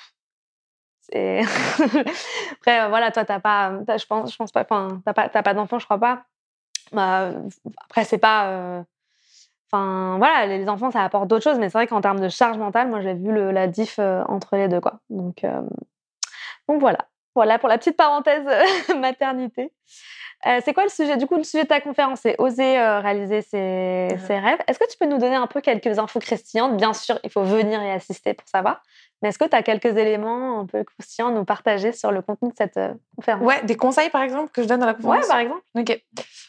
[1.15, 3.73] Après, euh, voilà, toi, t'as pas.
[3.97, 4.63] je pense, je pense pas.
[4.63, 6.25] Enfin, t'as pas, pas d'enfant, je crois pas.
[6.93, 7.33] Bah,
[7.85, 8.85] après, c'est pas.
[9.71, 12.57] Enfin, voilà, les enfants, ça apporte d'autres choses, mais c'est vrai qu'en termes de charge
[12.59, 15.01] mentale, moi, j'ai vu le, la diff entre les deux, quoi.
[15.11, 15.45] Donc,
[16.69, 17.09] donc voilà.
[17.39, 18.45] Voilà pour la petite parenthèse
[18.99, 19.71] maternité.
[20.45, 21.17] Euh, c'est quoi le sujet?
[21.17, 24.59] Du coup, le sujet de ta conférence, c'est oser euh, réaliser ses, rêves.
[24.67, 26.77] Est-ce que tu peux nous donner un peu quelques infos croustillantes?
[26.77, 28.83] Bien sûr, il faut venir et assister pour savoir.
[29.23, 32.23] Mais est-ce que tu as quelques éléments un peu croustillants à nous partager sur le
[32.23, 33.45] contenu de cette euh, conférence?
[33.45, 35.23] Ouais, des conseils par exemple que je donne dans la conférence?
[35.23, 35.63] Ouais, par exemple.
[35.77, 36.03] Ok.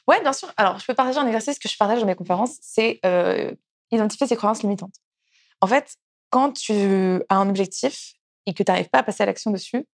[0.07, 0.51] Ouais, bien sûr.
[0.57, 2.99] Alors, je peux partager un exercice que je partage dans mes conférences c'est
[3.91, 4.95] identifier ses croyances limitantes.
[5.61, 5.97] En fait,
[6.31, 8.13] quand tu as un objectif
[8.47, 9.85] et que tu n'arrives pas à passer à l'action dessus,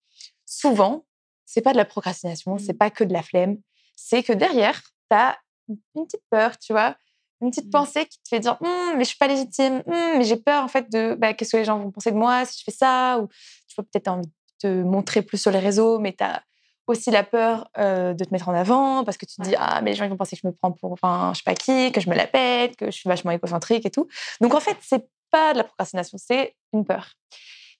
[0.45, 1.05] souvent,
[1.45, 2.77] c'est pas de la procrastination, c'est mmh.
[2.77, 3.57] pas que de la flemme,
[3.95, 5.37] c'est que derrière, tu as
[5.69, 6.95] une petite peur, tu vois,
[7.41, 7.71] une petite mmh.
[7.71, 10.67] pensée qui te fait dire «Hum, mais je suis pas légitime, mais j'ai peur en
[10.67, 13.19] fait de bah, qu'est-ce que les gens vont penser de moi si je fais ça?
[13.19, 13.27] Ou
[13.67, 16.41] tu vois peut-être envie de te montrer plus sur les réseaux mais tu as
[16.87, 19.91] aussi la peur de te mettre en avant parce que tu te dis ah mais
[19.91, 21.91] les gens ils vont penser que je me prends pour enfin je sais pas qui
[21.91, 24.07] que je me la pète que je suis vachement égocentrique et tout.
[24.39, 27.13] Donc en fait c'est pas de la procrastination c'est une peur.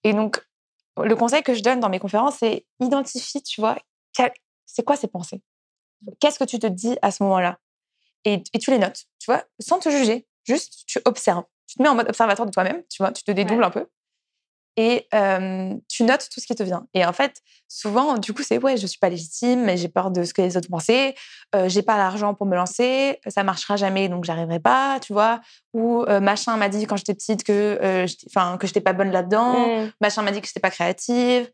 [0.04, 0.42] Et donc
[1.04, 3.78] le conseil que je donne dans mes conférences c'est identifie tu vois
[4.66, 5.42] c'est quoi ces pensées?
[6.20, 7.60] Qu'est-ce que tu te dis à ce moment-là?
[8.26, 10.28] Et, tu les notes, tu vois, sans te juger.
[10.46, 11.44] Juste, tu observes.
[11.68, 13.88] Tu te mets en mode observateur de toi-même, tu vois, tu te dédoubles un peu
[14.78, 15.08] et
[15.90, 16.88] tu notes tout ce qui te vient.
[16.94, 20.12] Et en fait, souvent, du coup, c'est ouais, je suis pas légitime, mais j'ai peur
[20.12, 21.16] de ce que les autres pensaient.
[21.56, 25.42] Euh, j'ai pas l'argent pour me lancer, ça marchera jamais, donc j'arriverai pas, tu vois.
[25.74, 29.68] Ou machin m'a dit quand j'étais petite que, enfin, que j'étais pas bonne là-dedans.
[29.68, 29.92] Mmh.
[30.02, 31.50] Machin m'a dit que j'étais pas créative.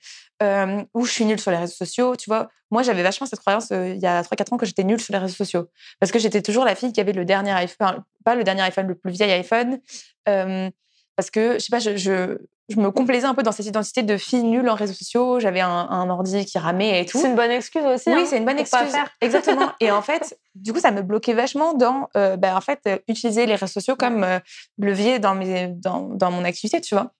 [0.94, 2.50] ou je suis nulle sur les réseaux sociaux, tu vois.
[2.72, 5.20] Moi, j'avais vachement cette croyance il y a 3-4 ans que j'étais nulle sur les
[5.20, 5.68] réseaux sociaux.
[6.00, 8.88] Parce que j'étais toujours la fille qui avait le dernier iPhone, pas le dernier iPhone,
[8.88, 9.80] le plus vieil iPhone.
[10.26, 12.38] parce que, je sais pas, je je
[12.80, 15.40] me complaisais un peu dans cette identité de fille nulle en réseaux sociaux.
[15.40, 17.20] J'avais un, ordi qui ramait et tout.
[17.20, 18.10] C'est une bonne excuse aussi.
[18.10, 18.94] Oui, hein, c'est une bonne excuse.
[19.22, 19.72] Exactement.
[19.80, 22.98] et en fait, du coup, ça me bloquait vachement dans, euh, ben, en fait, euh,
[23.08, 24.40] utiliser les réseaux sociaux comme euh,
[24.78, 27.14] levier dans, mes, dans, dans, mon activité, tu vois.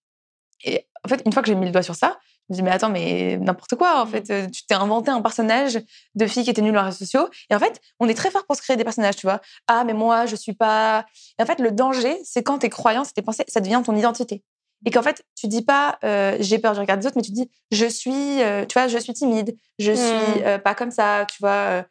[0.64, 2.64] Et en fait, une fois que j'ai mis le doigt sur ça, je me dis,
[2.64, 4.52] mais attends, mais n'importe quoi, en fait.
[4.52, 5.80] Tu t'es inventé un personnage
[6.16, 7.30] de fille qui était nulle en réseaux sociaux.
[7.50, 9.40] Et en fait, on est très fort pour se créer des personnages, tu vois.
[9.68, 11.06] Ah, mais moi, je suis pas.
[11.40, 14.44] Et en fait, le danger, c'est quand tes croyances, tes pensées, ça devient ton identité
[14.86, 17.32] et qu'en fait tu dis pas euh, j'ai peur du regard des autres mais tu
[17.32, 20.44] dis je suis euh, tu vois je suis timide je suis mmh.
[20.44, 21.86] euh, pas comme ça tu vois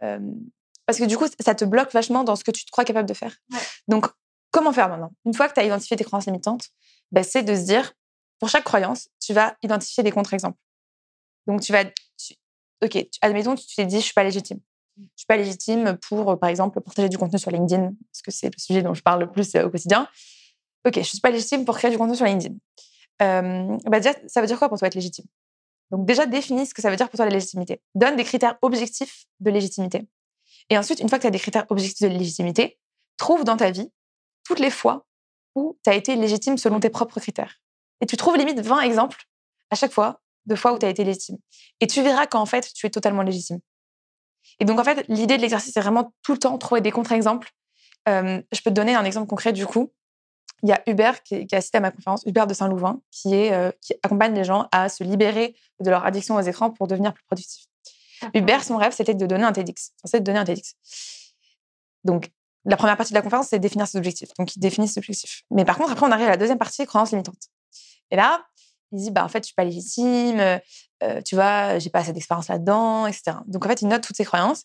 [0.00, 3.08] parce que du coup ça te bloque vachement dans ce que tu te crois capable
[3.08, 3.36] de faire.
[3.88, 4.06] Donc
[4.52, 5.12] comment faire maintenant?
[5.26, 6.68] Une fois que tu as identifié tes croyances limitantes
[7.12, 7.92] ben, c'est de se dire
[8.38, 10.58] pour chaque croyance tu vas identifier des contre-exemples.
[11.46, 11.84] Donc tu vas
[12.82, 14.60] ok admettons tu t'es dit je suis pas légitime.
[14.96, 18.46] Je suis pas légitime pour par exemple partager du contenu sur LinkedIn parce que c'est
[18.46, 20.08] le sujet dont je parle le plus au quotidien
[20.84, 22.54] OK, je suis pas légitime pour créer du contenu sur LinkedIn.
[23.18, 25.26] bah déjà, ça veut dire quoi pour toi être légitime?
[25.90, 27.80] Donc déjà, définis ce que ça veut dire pour toi la légitimité.
[27.94, 30.06] Donne des critères objectifs de légitimité.
[30.70, 32.78] Et ensuite, une fois que tu as des critères objectifs de légitimité,
[33.16, 33.90] trouve dans ta vie
[34.44, 35.06] toutes les fois
[35.54, 37.60] où tu as été légitime selon tes propres critères.
[38.00, 39.24] Et tu trouves limite 20 exemples
[39.70, 41.38] à chaque fois de fois où tu as été légitime.
[41.80, 43.58] Et tu verras qu'en fait, tu es totalement légitime.
[44.60, 47.50] Et donc, en fait, l'idée de l'exercice, c'est vraiment tout le temps trouver des contre-exemples.
[48.06, 49.92] je peux te donner un exemple concret du coup
[50.62, 53.34] il y a Hubert qui, qui, a assisté à ma conférence, Hubert de Saint-Louvain, qui,
[53.34, 56.88] est, euh, qui accompagne les gens à se libérer de leur addiction aux écrans pour
[56.88, 57.66] devenir plus productifs.
[58.34, 59.92] Hubert, son rêve, c'était de donner un TEDx.
[60.02, 60.74] Censé de donner un TEDx.
[62.04, 62.30] Donc,
[62.64, 64.30] la première partie de la conférence, c'est définir ses objectifs.
[64.38, 65.42] Donc, il définit ses objectifs.
[65.50, 67.48] Mais par contre, après, on arrive à la deuxième partie, croyances limitantes.
[68.10, 68.44] Et là,
[68.90, 70.40] il dit, bah, en fait, je suis pas légitime,
[71.02, 73.36] euh, tu vois, j'ai pas assez d'expérience là-dedans, etc.
[73.46, 74.64] Donc, en fait, il note toutes ses croyances.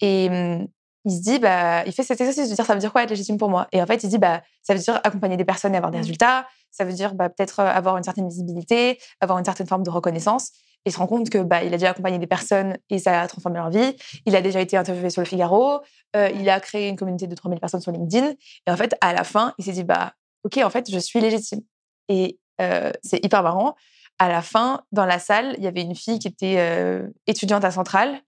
[0.00, 0.68] Et hum,
[1.04, 3.10] il se dit, bah, il fait cet exercice de dire ça veut dire quoi être
[3.10, 3.66] légitime pour moi?
[3.72, 5.90] Et en fait, il se dit, bah, ça veut dire accompagner des personnes et avoir
[5.90, 6.02] des mmh.
[6.02, 9.84] résultats, ça veut dire bah, peut-être euh, avoir une certaine visibilité, avoir une certaine forme
[9.84, 10.50] de reconnaissance.
[10.84, 13.20] Et il se rend compte que bah, il a déjà accompagné des personnes et ça
[13.20, 13.96] a transformé leur vie.
[14.26, 15.80] Il a déjà été interviewé sur le Figaro,
[16.16, 18.32] euh, il a créé une communauté de 3000 personnes sur LinkedIn.
[18.66, 21.20] Et en fait, à la fin, il s'est dit, bah, OK, en fait, je suis
[21.20, 21.60] légitime.
[22.08, 23.76] Et euh, c'est hyper marrant.
[24.18, 27.70] À la fin, dans la salle, il y avait une fille qui était étudiante à
[27.70, 28.20] Centrale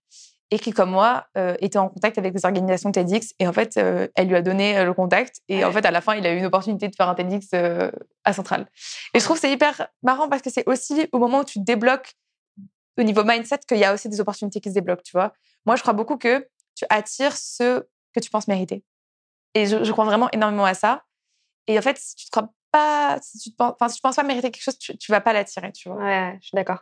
[0.50, 3.34] et qui, comme moi, euh, était en contact avec des organisations TEDx.
[3.38, 5.40] Et en fait, euh, elle lui a donné euh, le contact.
[5.48, 7.48] Et en fait, à la fin, il a eu une opportunité de faire un TEDx
[8.24, 8.66] à Centrale.
[9.14, 11.60] Et je trouve que c'est hyper marrant parce que c'est aussi au moment où tu
[11.60, 12.14] débloques
[12.98, 15.32] au niveau mindset qu'il y a aussi des opportunités qui se débloquent, tu vois.
[15.66, 17.82] Moi, je crois beaucoup que tu attires ce
[18.14, 18.84] que tu penses mériter.
[19.54, 21.02] Et je, crois vraiment énormément à ça.
[21.66, 24.22] Et en fait, si tu te crois pas, si tu, penses, si tu penses pas
[24.22, 25.98] mériter quelque chose, tu, ne vas pas l'attirer, tu vois.
[25.98, 26.80] Ouais, je suis d'accord.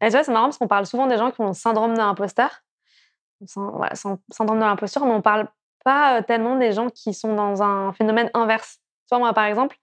[0.00, 1.94] Et tu vois, c'est marrant parce qu'on parle souvent des gens qui ont le syndrome
[1.94, 2.63] de l'imposteur
[3.46, 5.48] syndrome de l'imposture, mais on parle
[5.84, 8.78] pas euh, tellement des gens qui sont dans un phénomène inverse.
[9.06, 9.76] Tu vois, moi, par exemple,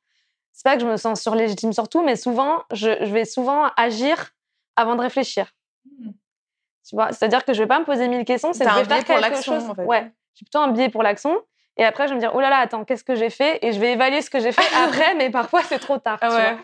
[0.52, 4.32] c'est pas que je me sens surlégitime sur tout, mais souvent, je, vais souvent agir
[4.76, 5.54] avant de réfléchir.
[5.86, 6.10] Mmh.
[6.88, 8.86] Tu vois, c'est-à-dire que je vais pas me poser mille questions, c'est que je vais
[8.86, 9.70] faire quelque chose.
[9.70, 9.86] En fait.
[9.86, 11.42] Ouais, j'ai plutôt un biais pour l'action.
[11.78, 13.72] Et après, je vais me dire, oh là là, attends, qu'est-ce que j'ai fait Et
[13.72, 16.18] je vais évaluer ce que j'ai fait après, mais parfois, c'est trop tard.
[16.22, 16.58] Ah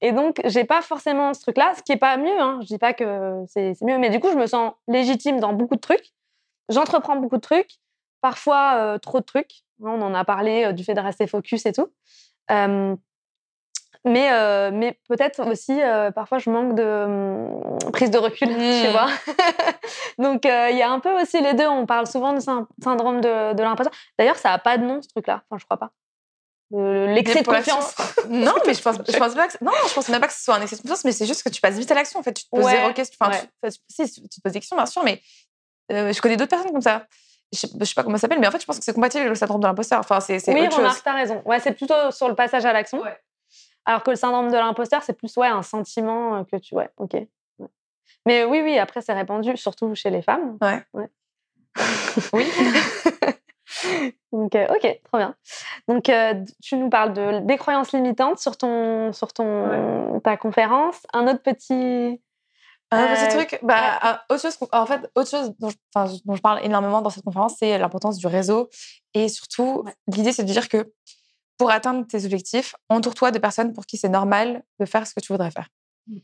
[0.00, 2.40] Et donc, j'ai pas forcément ce truc-là, ce qui est pas mieux.
[2.40, 2.58] Hein.
[2.62, 5.76] Je dis pas que c'est mieux, mais du coup, je me sens légitime dans beaucoup
[5.76, 6.12] de trucs.
[6.68, 7.78] J'entreprends beaucoup de trucs,
[8.20, 9.62] parfois euh, trop de trucs.
[9.82, 11.88] On en a parlé euh, du fait de rester focus et tout.
[14.04, 15.78] mais euh, mais peut-être aussi,
[16.14, 18.90] parfois, je manque de hum, prise de recul, tu mmh.
[18.90, 19.08] vois.
[20.18, 21.66] donc, il y a un peu aussi les deux.
[21.66, 23.94] On parle souvent du syndrome de, de l'imposteur.
[24.18, 25.42] D'ailleurs, ça a pas de nom, ce truc-là.
[25.48, 25.90] Enfin, je crois pas
[26.70, 27.94] l'excès de confiance.
[28.28, 30.42] non, mais je pense, je pense pas que, non, je pense même pas que ce
[30.42, 32.20] soit un excès de confiance, mais c'est juste que tu passes vite à l'action.
[32.20, 33.16] En fait, tu te poses zéro question.
[33.20, 35.20] Enfin, tu, tu te poses des questions, bien sûr, mais
[35.92, 37.06] euh, je connais d'autres personnes comme ça.
[37.52, 39.20] Je sais, sais pas comment ça s'appelle, mais en fait, je pense que c'est compatible
[39.20, 40.00] avec le syndrome de l'imposteur.
[40.00, 41.42] Enfin, c'est, oui, autre remarque, t'as raison.
[41.46, 43.02] Ouais, c'est plutôt sur le passage à l'action.
[43.86, 46.74] Alors que le syndrome de l'imposteur, c'est plus ouais, un sentiment euh, que tu.
[46.74, 47.16] Ouais, ok.
[48.26, 50.58] Mais oui, oui, après, c'est répandu, surtout chez les femmes.
[50.60, 50.82] Ouais.
[52.34, 52.46] oui.
[54.32, 55.34] Donc, euh, ok, trop bien.
[55.88, 61.06] Donc, euh, tu nous parles de, des croyances limitantes sur, ton, sur ton, ta conférence.
[61.14, 62.20] Un autre petit.
[62.90, 65.76] Un petit euh, truc, bah, autre chose, en fait, autre chose dont je,
[66.24, 68.70] dont je, parle énormément dans cette conférence, c'est l'importance du réseau.
[69.12, 70.90] Et surtout, l'idée, c'est de dire que
[71.58, 75.20] pour atteindre tes objectifs, entoure-toi de personnes pour qui c'est normal de faire ce que
[75.20, 75.68] tu voudrais faire.
[76.06, 76.18] Mmh.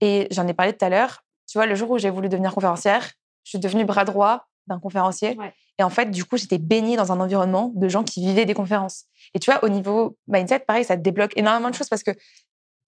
[0.00, 1.22] Et j'en ai parlé tout à l'heure.
[1.48, 3.12] Tu vois, le jour où j'ai voulu devenir conférencière,
[3.44, 5.36] je suis devenue bras droit d'un conférencier.
[5.78, 8.54] Et en fait, du coup, j'étais baignée dans un environnement de gens qui vivaient des
[8.54, 9.04] conférences.
[9.34, 12.12] Et tu vois, au niveau mindset, pareil, ça te débloque énormément de choses parce que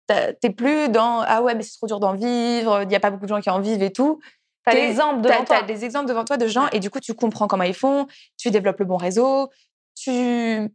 [0.08, 3.10] t'es plus dans ah ouais, mais c'est trop dur d'en vivre, il n'y a pas
[3.10, 4.20] beaucoup de gens qui en vivent et tout.
[4.64, 5.56] T'as des exemples devant toi.
[5.56, 8.06] As des exemples devant toi de gens et du coup, tu comprends comment ils font,
[8.36, 9.50] tu développes le bon réseau,
[9.94, 10.68] tu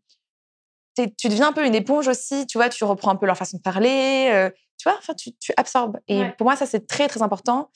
[0.95, 3.57] tu deviens un peu une éponge aussi, tu vois, tu reprends un peu leur façon
[3.57, 5.97] de parler, euh, tu vois, enfin, tu, tu absorbes.
[6.07, 7.71] Et pour moi, ça, c'est très, très important.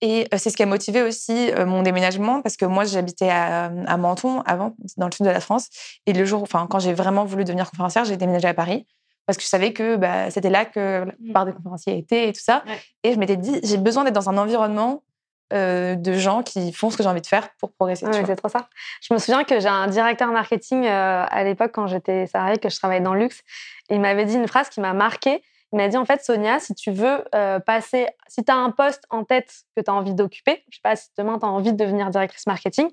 [0.00, 3.96] Et c'est ce qui a motivé aussi mon déménagement parce que moi, j'habitais à, à,
[3.98, 5.68] Menton avant, dans le sud de la France.
[6.06, 8.86] Et le jour, enfin, quand j'ai vraiment voulu devenir conférencière, j'ai déménagé à Paris
[9.26, 11.12] parce que je savais que bah, c'était là que la mmh.
[11.24, 12.64] plupart des conférenciers étaient et tout ça.
[13.02, 15.02] Et je m'étais dit, j'ai besoin d'être dans un environnement
[15.50, 18.06] de gens qui font ce que j'ai envie de faire pour progresser.
[18.12, 18.68] c'est trop ça.
[19.00, 22.76] Je me souviens que j'ai un directeur marketing à l'époque quand j'étais salariée, que je
[22.76, 23.40] travaillais dans le luxe.
[23.88, 25.42] Et il m'avait dit une phrase qui m'a marquée.
[25.74, 28.70] Il m'a dit en fait, Sonia, si tu veux euh, passer, si tu as un
[28.70, 31.48] poste en tête que tu as envie d'occuper, je sais pas si demain tu as
[31.48, 32.88] envie de devenir directrice marketing,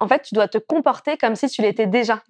[0.00, 2.20] en fait, tu dois te comporter comme si tu l'étais déjà.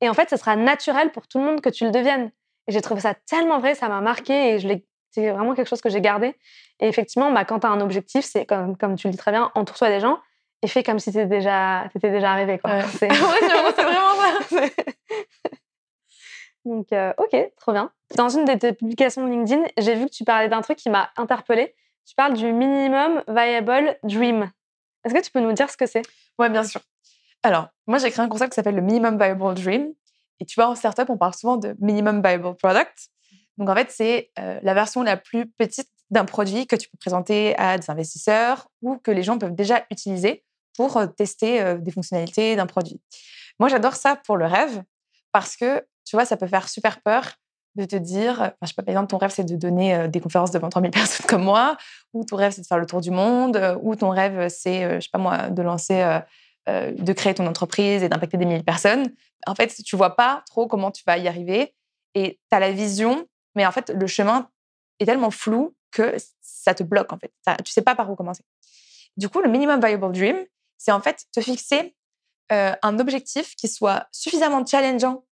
[0.00, 2.30] Et en fait, ce sera naturel pour tout le monde que tu le deviennes.
[2.66, 4.68] Et j'ai trouvé ça tellement vrai, ça m'a marqué et je
[5.10, 6.36] c'est vraiment quelque chose que j'ai gardé.
[6.78, 9.32] Et effectivement, bah, quand tu as un objectif, c'est comme, comme tu le dis très
[9.32, 10.20] bien, entoure-toi des gens
[10.62, 12.58] et fais comme si tu déjà, étais déjà arrivé.
[12.58, 12.82] Quoi.
[12.98, 13.86] C'est vraiment ça.
[16.64, 17.90] Donc, euh, ok, trop bien.
[18.16, 21.10] Dans une de tes publications LinkedIn, j'ai vu que tu parlais d'un truc qui m'a
[21.16, 21.74] interpellée.
[22.06, 24.50] Tu parles du minimum viable dream.
[25.04, 26.02] Est-ce que tu peux nous dire ce que c'est?
[26.38, 26.80] Oui, bien sûr.
[27.42, 29.92] Alors, moi, j'ai créé un concept qui s'appelle le minimum viable dream.
[30.40, 33.10] Et tu vois, en startup, on parle souvent de minimum viable product.
[33.58, 36.98] Donc, en fait, c'est euh, la version la plus petite d'un produit que tu peux
[36.98, 40.44] présenter à des investisseurs ou que les gens peuvent déjà utiliser
[40.76, 43.00] pour euh, tester des fonctionnalités d'un produit.
[43.58, 44.82] Moi, j'adore ça pour le rêve
[45.32, 47.36] parce que tu vois, ça peut faire super peur
[47.76, 50.20] de te dire, je sais pas, par exemple, ton rêve, c'est de donner euh, des
[50.20, 51.76] conférences devant 3000 personnes comme moi,
[52.12, 54.84] ou ton rêve, c'est de faire le tour du monde, euh, ou ton rêve, c'est,
[54.84, 56.20] euh, je sais pas moi, de lancer,
[56.66, 59.12] de créer ton entreprise et d'impacter des milliers de personnes.
[59.46, 61.74] En fait, tu vois pas trop comment tu vas y arriver
[62.14, 64.48] et tu as la vision, mais en fait, le chemin
[65.00, 67.32] est tellement flou que ça te bloque, en fait.
[67.64, 68.44] tu sais pas par où commencer.
[69.16, 70.36] Du coup, le minimum viable dream,
[70.78, 71.96] c'est en fait te fixer
[72.50, 75.24] un objectif qui soit suffisamment challengeant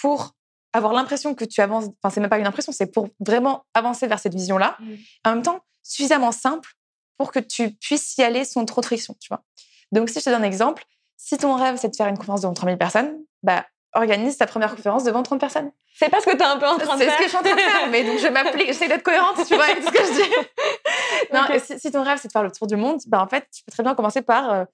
[0.00, 0.34] pour
[0.72, 4.06] avoir l'impression que tu avances, enfin, c'est même pas une impression, c'est pour vraiment avancer
[4.06, 4.76] vers cette vision-là.
[4.80, 4.94] Mmh.
[5.26, 6.72] En même temps, suffisamment simple
[7.18, 9.44] pour que tu puisses y aller sans trop de friction, tu vois.
[9.92, 10.84] Donc, si je te donne un exemple,
[11.16, 13.64] si ton rêve, c'est de faire une conférence devant 3000 personnes, bah,
[13.94, 15.70] organise ta première conférence devant 30 personnes.
[15.94, 17.10] C'est pas ce que tu es un peu en train de faire.
[17.10, 19.02] C'est ce que je suis en train de faire, mais donc je m'applique, j'essaie d'être
[19.02, 21.32] cohérente, tu vois, avec ce que je dis.
[21.32, 21.42] non,
[21.78, 23.72] si, ton rêve, c'est de faire le tour du monde, bah, en fait, tu peux
[23.72, 24.64] très bien commencer par euh,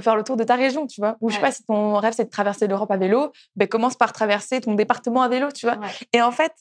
[0.00, 1.16] faire le tour de ta région, tu vois.
[1.20, 3.94] Ou je sais pas, si ton rêve, c'est de traverser l'Europe à vélo, ben, commence
[3.94, 5.78] par traverser ton département à vélo, tu vois.
[6.12, 6.52] Et en fait,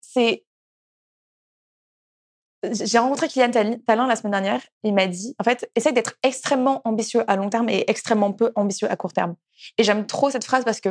[0.00, 0.44] c'est...
[2.62, 3.50] J'ai rencontré Kylian
[3.86, 4.60] Talin la semaine dernière.
[4.82, 8.52] Il m'a dit, en fait, essaye d'être extrêmement ambitieux à long terme et extrêmement peu
[8.56, 9.36] ambitieux à court terme.
[9.78, 10.88] Et j'aime trop cette phrase parce que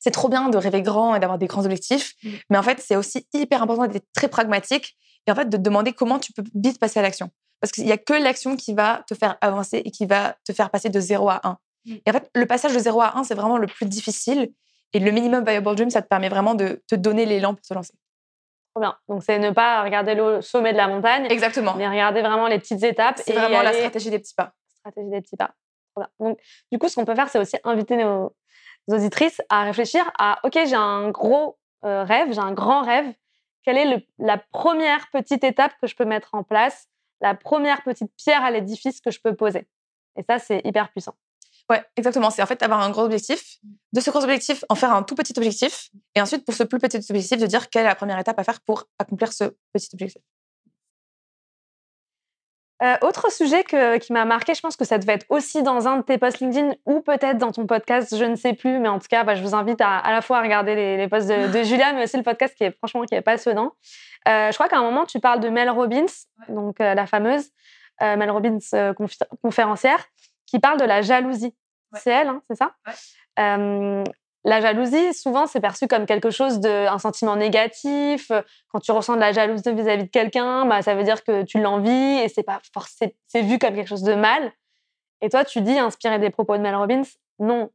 [0.00, 2.30] c'est trop bien de rêver grand et d'avoir des grands objectifs, mmh.
[2.50, 5.62] mais en fait, c'est aussi hyper important d'être très pragmatique et en fait de te
[5.62, 7.30] demander comment tu peux vite passer à l'action.
[7.60, 10.52] Parce qu'il n'y a que l'action qui va te faire avancer et qui va te
[10.52, 11.58] faire passer de 0 à 1.
[11.84, 11.92] Mm.
[11.94, 14.52] Et en fait, le passage de 0 à 1, c'est vraiment le plus difficile.
[14.92, 17.72] Et le minimum viable dream, ça te permet vraiment de te donner l'élan pour te
[17.72, 17.94] lancer.
[18.78, 18.96] Bien.
[19.08, 21.26] Donc, c'est ne pas regarder le sommet de la montagne.
[21.30, 21.74] Exactement.
[21.74, 23.18] Mais regarder vraiment les petites étapes.
[23.18, 24.52] C'est vraiment la stratégie des petits pas.
[24.78, 25.50] Stratégie des petits pas.
[25.96, 26.08] Bien.
[26.20, 26.38] Donc,
[26.70, 28.34] du coup, ce qu'on peut faire, c'est aussi inviter nos,
[28.90, 33.12] auditrices à réfléchir à OK, j'ai un gros euh, rêve, j'ai un grand rêve.
[33.62, 36.88] quelle est la première petite étape que je peux mettre en place,
[37.20, 39.68] la première petite pierre à l'édifice que je peux poser?
[40.16, 41.14] Et ça, c'est hyper puissant.
[41.72, 42.28] Ouais, exactement.
[42.28, 43.56] C'est en fait avoir un gros objectif,
[43.94, 46.78] de ce gros objectif, en faire un tout petit objectif, et ensuite, pour ce plus
[46.78, 49.88] petit objectif, de dire quelle est la première étape à faire pour accomplir ce petit
[49.94, 50.20] objectif.
[52.82, 55.96] Euh, autre sujet qui m'a marqué, je pense que ça devait être aussi dans un
[55.96, 58.98] de tes posts LinkedIn ou peut-être dans ton podcast, je ne sais plus, mais en
[58.98, 61.62] tout cas, bah, je vous invite à, à la fois à regarder les, posts de,
[61.62, 63.72] Julia, mais aussi le podcast qui est franchement qui est passionnant.
[64.28, 66.04] Euh, je crois qu'à un moment, tu parles de Mel Robbins,
[66.50, 67.48] donc euh, la fameuse
[68.00, 68.58] Mel Robbins
[69.42, 70.04] conférencière,
[70.52, 71.54] qui parle de la jalousie.
[71.94, 72.74] C'est elle, hein, c'est ça?
[74.44, 78.32] La jalousie, souvent, c'est perçu comme quelque chose de, un sentiment négatif.
[78.68, 81.60] Quand tu ressens de la jalousie vis-à-vis de quelqu'un, bah, ça veut dire que tu
[81.60, 84.52] l'envies et c'est pas forcément, c'est vu comme quelque chose de mal.
[85.20, 87.02] Et toi, tu dis, inspiré des propos de Mel Robbins,
[87.38, 87.70] non,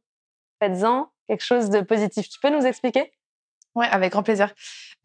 [0.60, 2.28] faites-en quelque chose de positif.
[2.28, 3.12] Tu peux nous expliquer?
[3.74, 4.52] Ouais, avec grand plaisir.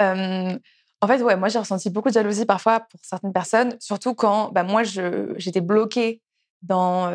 [0.02, 4.52] en fait, ouais, moi, j'ai ressenti beaucoup de jalousie parfois pour certaines personnes, surtout quand
[4.52, 6.22] bah, moi, j'étais bloquée
[6.64, 7.12] dans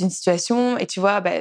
[0.00, 1.32] une situation et tu vois, bah,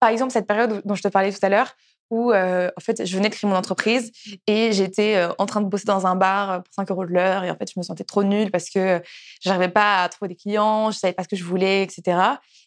[0.00, 1.74] par exemple, cette période dont je te parlais tout à l'heure,
[2.10, 4.12] où en fait, je venais de créer mon entreprise
[4.46, 7.50] et j'étais en train de bosser dans un bar pour 5 euros de l'heure et
[7.50, 9.02] en fait, je me sentais trop nulle parce que
[9.42, 12.18] je n'arrivais pas à trouver des clients, je savais pas ce que je voulais, etc.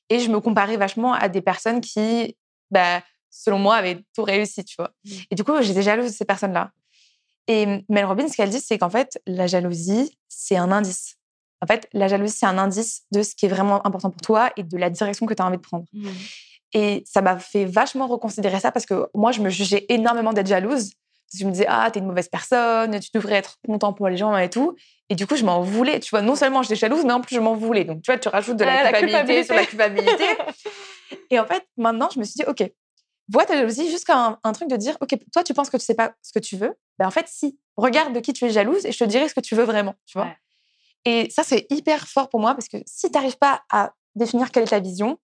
[0.09, 2.37] Et je me comparais vachement à des personnes qui,
[2.69, 4.91] bah, selon moi, avaient tout réussi, tu vois.
[5.05, 5.11] Mmh.
[5.31, 6.71] Et du coup, j'étais jalouse de ces personnes-là.
[7.47, 11.17] Et Mel Robbins, ce qu'elle dit, c'est qu'en fait, la jalousie, c'est un indice.
[11.61, 14.51] En fait, la jalousie, c'est un indice de ce qui est vraiment important pour toi
[14.57, 15.85] et de la direction que tu as envie de prendre.
[15.93, 16.09] Mmh.
[16.73, 20.47] Et ça m'a fait vachement reconsidérer ça parce que moi, je me jugeais énormément d'être
[20.47, 20.91] jalouse.
[21.31, 24.09] Parce que je me disais, ah, t'es une mauvaise personne, tu devrais être content pour
[24.09, 24.75] les gens et tout.
[25.09, 25.99] Et du coup, je m'en voulais.
[25.99, 27.85] Tu vois, non seulement j'étais jalouse, mais en plus, je m'en voulais.
[27.85, 30.25] Donc, tu vois, tu rajoutes de la, culpabilité, sur la culpabilité.
[31.29, 32.63] et en fait, maintenant, je me suis dit, OK,
[33.29, 35.95] vois ta jalousie jusqu'à un, truc de dire, OK, toi, tu penses que tu sais
[35.95, 36.73] pas ce que tu veux.
[36.99, 37.57] Ben, en fait, si.
[37.77, 39.95] Regarde de qui tu es jalouse et je te dirai ce que tu veux vraiment.
[40.05, 40.27] Tu vois.
[41.05, 44.51] Et ça, c'est hyper fort pour moi parce que si tu n'arrives pas à définir
[44.51, 45.17] quelle est ta vision,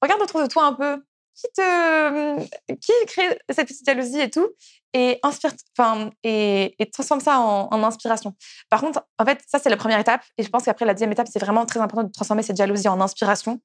[0.00, 1.02] regarde autour de toi un peu
[1.34, 4.48] qui te qui crée cette petite jalousie et tout
[4.92, 8.34] et inspire enfin et, et, transforme ça en, inspiration.
[8.68, 11.12] Par contre en fait ça c'est la première étape et je pense qu'après la deuxième
[11.12, 13.60] étape c'est vraiment très important de transformer cette jalousie en inspiration.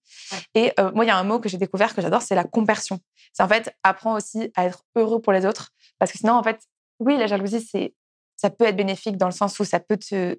[0.53, 2.45] Et euh, moi il y a un mot que j'ai découvert que j'adore c'est la
[2.45, 2.99] compersion
[3.34, 6.43] c'est en fait apprends aussi à être heureux pour les autres parce que sinon en
[6.43, 6.62] fait
[6.99, 7.93] oui la jalousie c'est
[8.38, 10.38] ça peut être bénéfique dans le sens où ça peut te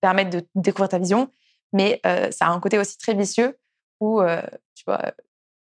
[0.00, 1.30] permettre de découvrir ta vision
[1.72, 3.58] mais euh, ça a un côté aussi très vicieux
[4.00, 4.22] où,
[4.74, 5.12] tu vois,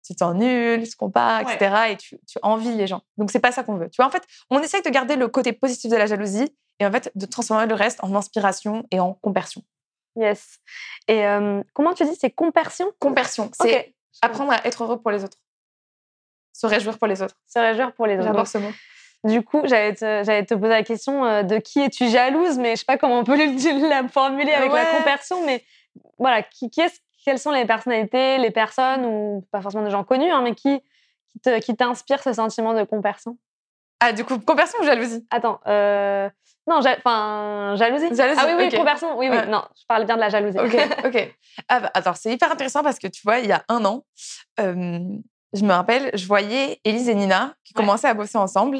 [0.06, 1.92] tu t'en nul, tu te compares, etc.
[1.92, 3.02] Et tu, tu envies les gens.
[3.18, 3.90] Donc, c'est pas ça qu'on veut.
[3.90, 6.86] Tu vois, en fait, on essaye de garder le côté positif de la jalousie et
[6.86, 9.62] en fait, de transformer le reste en inspiration et en compersion.
[10.16, 10.60] Yes.
[11.08, 11.24] Et
[11.74, 12.92] comment tu dis c'est compersion?
[13.00, 13.52] Compersion.
[13.62, 15.38] C'est apprendre à être heureux pour les autres.
[16.54, 17.36] Se réjouir pour les autres.
[17.48, 18.28] Se réjouir pour les autres.
[18.28, 18.72] J'adore ce mot.
[19.24, 22.86] Du coup, j'allais te, te, poser la question de qui es-tu jalouse, mais je sais
[22.86, 25.64] pas comment on peut la formuler avec la compersion, mais
[26.18, 30.04] voilà, qui, qui est-ce quelles sont les personnalités, les personnes, ou pas forcément des gens
[30.04, 30.82] connus, hein, mais qui,
[31.62, 33.38] qui t'inspirent ce sentiment de compersion?
[34.00, 35.26] Ah, du coup, compersion ou jalousie?
[35.32, 36.30] Attends, euh...
[36.68, 38.14] non, enfin, jalousie.
[38.14, 38.40] jalousie.
[38.42, 40.60] Ah oui, oui, compersion, oui, oui, non, je parle bien de la jalousie.
[40.60, 41.36] Ok, ok.
[41.70, 44.04] Ah, bah, attends, c'est hyper intéressant parce que tu vois, il y a un an,
[45.54, 48.80] je me rappelle, je voyais Elise et Nina qui commençaient à bosser ensemble.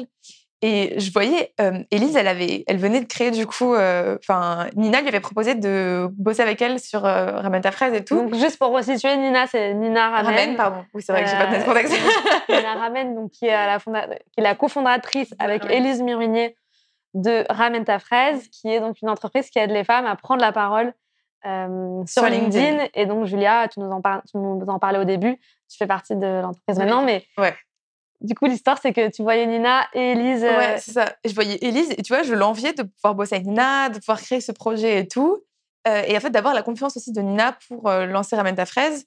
[0.66, 4.66] Et je voyais, euh, Elise, elle, avait, elle venait de créer du coup, euh, enfin,
[4.76, 8.16] Nina lui avait proposé de bosser avec elle sur euh, Ramène ta fraise et tout.
[8.16, 10.34] Donc, juste pour resituer, Nina, c'est Nina Ramen.
[10.34, 10.84] Ramen, pardon.
[10.94, 11.94] Oui, c'est vrai que j'ai pas de contexte.
[12.48, 16.56] Nina Ramen, donc, qui, est la qui est la cofondatrice avec Elise Murinier
[17.12, 20.40] de Ramène ta fraise, qui est donc une entreprise qui aide les femmes à prendre
[20.40, 20.94] la parole
[22.06, 22.88] sur, LinkedIn.
[22.94, 25.36] Et donc, Julia, tu nous, en tu nous en parlais au début.
[25.70, 27.54] Tu fais partie de l'entreprise maintenant, mais ouais.
[28.24, 30.42] Du coup, l'histoire, c'est que tu voyais Nina et Elise.
[30.42, 31.14] Ouais, euh, c'est ça.
[31.26, 34.18] Je voyais Elise et tu vois, je l'enviais de pouvoir bosser avec Nina, de pouvoir
[34.18, 35.42] créer ce projet et tout.
[35.86, 38.64] Euh, et en fait, d'avoir la confiance aussi de Nina pour euh, lancer Ramène ta
[38.64, 39.04] fraise.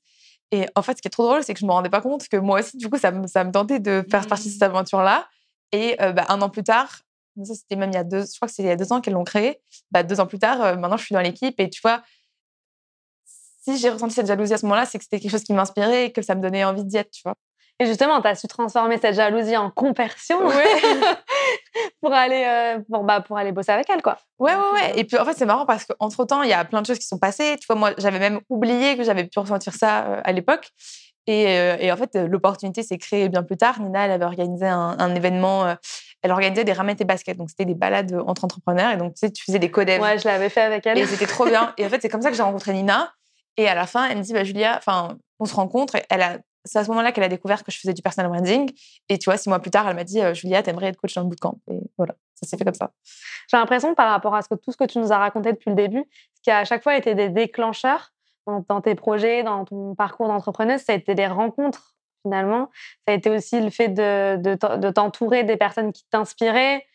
[0.52, 2.28] Et en fait, ce qui est trop drôle, c'est que je me rendais pas compte
[2.28, 4.62] que moi aussi, du coup, ça me, ça me tentait de faire partie de cette
[4.62, 4.76] mmh.
[4.76, 5.28] aventure-là.
[5.72, 7.02] Et bah, un an plus tard,
[7.44, 8.94] ça c'était même il y a deux, je crois que c'est il y a deux
[8.94, 9.60] ans qu'elles l'ont créé.
[9.92, 12.04] Bah, deux ans plus tard, maintenant je suis dans l'équipe et tu vois,
[13.68, 16.05] si j'ai ressenti cette jalousie à ce moment-là, c'est que c'était quelque chose qui m'inspirait
[16.05, 17.36] et que ça me donnait envie d'y être, tu vois.
[17.80, 20.39] Et justement, tu as su transformer cette jalousie en compersion
[22.01, 24.01] pour, aller, euh, bah, pour aller bosser avec elle.
[24.01, 24.18] Quoi.
[24.39, 24.91] Ouais, ouais, ouais.
[24.93, 26.97] Euh, et puis en fait, c'est marrant parce qu'entre-temps, il y a plein de choses
[26.97, 27.55] qui sont passées.
[27.59, 30.70] Tu vois, moi, j'avais même oublié que j'avais pu ressentir ça euh, à l'époque.
[31.30, 33.82] Et, en fait, l'opportunité s'est créée bien plus tard.
[33.82, 35.76] Nina, elle avait organisé un, événement.
[36.22, 37.36] elle organisait des ramettes et baskets.
[37.36, 38.93] Donc, c'était des balades entre entrepreneurs.
[38.93, 40.01] Et donc, tu sais, tu faisais des codems.
[40.01, 40.97] Ouais, je l'avais fait avec elle.
[40.97, 41.74] Et c'était trop bien.
[41.78, 43.11] Et en fait, c'est comme ça que j'ai rencontré Nina.
[43.58, 44.80] Et à la fin, elle me dit, bah, Julia,
[45.39, 45.95] on se rencontre.
[46.66, 48.72] C'est à ce moment-là qu'elle a découvert que je faisais du personal branding.
[49.10, 51.22] Et tu vois, six mois plus tard, elle m'a dit Julia, t'aimerais être coach dans
[51.22, 51.60] le bootcamp.
[51.72, 52.91] Et voilà, ça s'est fait comme ça.
[53.49, 56.05] J'ai l'impression, par rapport à tout ce que tu nous as raconté depuis le début,
[56.36, 58.12] ce qui a à chaque fois été des déclencheurs
[58.45, 62.70] dans, tes projets, dans ton parcours d'entrepreneuse, ça a été des rencontres finalement.
[63.08, 66.86] Ça a été aussi le fait de, de, t'entourer des personnes qui t'inspiraient.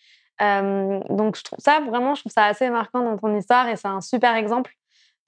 [0.41, 3.89] donc je trouve ça vraiment, je trouve ça assez marquant dans ton histoire et c'est
[3.89, 4.75] un super exemple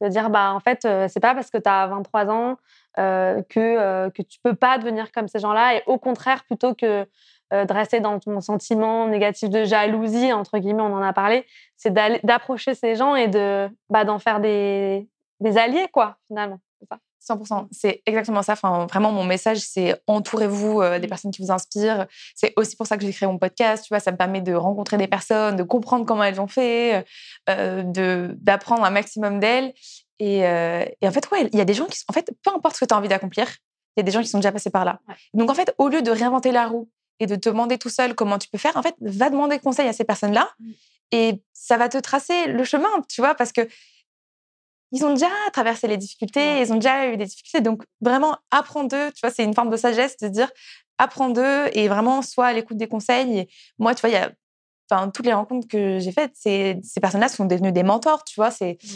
[0.05, 2.57] de dire bah en fait c'est pas parce que tu as 23 ans
[2.97, 7.07] que que tu peux pas devenir comme ces gens-là et au contraire plutôt que
[7.53, 11.47] de rester dans ton sentiment négatif de jalousie entre guillemets on en a parlé
[11.77, 15.09] c'est d'approcher ces gens et de bah, d'en faire des,
[15.41, 16.61] des alliés quoi finalement
[17.27, 17.69] 100%.
[17.71, 18.53] C'est exactement ça.
[18.53, 21.11] Enfin, vraiment, mon message, c'est entourez-vous euh, des mmh.
[21.11, 22.07] personnes qui vous inspirent.
[22.35, 23.85] C'est aussi pour ça que j'ai créé mon podcast.
[23.85, 27.05] Tu vois, ça me permet de rencontrer des personnes, de comprendre comment elles ont fait,
[27.49, 29.73] euh, de d'apprendre un maximum d'elles.
[30.19, 32.51] Et, euh, et, en fait, ouais, il y a des gens qui, en fait, peu
[32.55, 33.49] importe ce que tu as envie d'accomplir,
[33.97, 35.01] il y a des gens qui sont déjà passés par là.
[35.33, 36.89] Donc, en fait, au lieu de réinventer la roue
[37.21, 39.89] et de te demander tout seul comment tu peux faire, en fait, va demander conseil
[39.89, 40.49] à ces personnes-là.
[40.59, 40.71] Mmh.
[41.13, 43.69] Et ça va te tracer le chemin, tu vois, parce que
[44.95, 47.61] ils ont déjà traversé les difficultés, ils ont déjà eu des difficultés.
[47.61, 49.11] Donc, vraiment, apprends d'eux.
[49.11, 50.49] Tu vois, c'est une forme de sagesse de dire
[50.99, 53.41] apprends d'eux et vraiment sois à l'écoute des conseils.
[53.41, 53.49] Et
[53.81, 54.31] moi, tu vois, il y a
[54.89, 58.23] enfin, toutes les rencontres que j'ai faites, ces personnes-là sont devenues des mentors.
[58.23, 58.89] Tu vois, c'est mmh.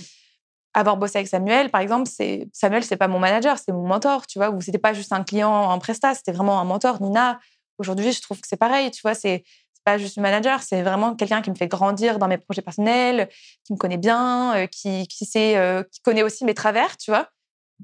[0.75, 2.09] avoir bossé avec Samuel, par exemple.
[2.09, 4.25] C'est Samuel, c'est pas mon manager, c'est mon mentor.
[4.29, 7.03] Tu vois, ou c'était pas juste un client en prestat, c'était vraiment un mentor.
[7.03, 7.41] Nina,
[7.79, 8.93] aujourd'hui, je trouve que c'est pareil.
[8.93, 9.43] Tu vois, c'est
[9.89, 13.31] pas juste manager, c'est vraiment quelqu'un qui me fait grandir dans mes projets personnels,
[13.65, 17.11] qui me connaît bien, euh, qui, qui, sait, euh, qui connaît aussi mes travers, tu
[17.11, 17.29] vois.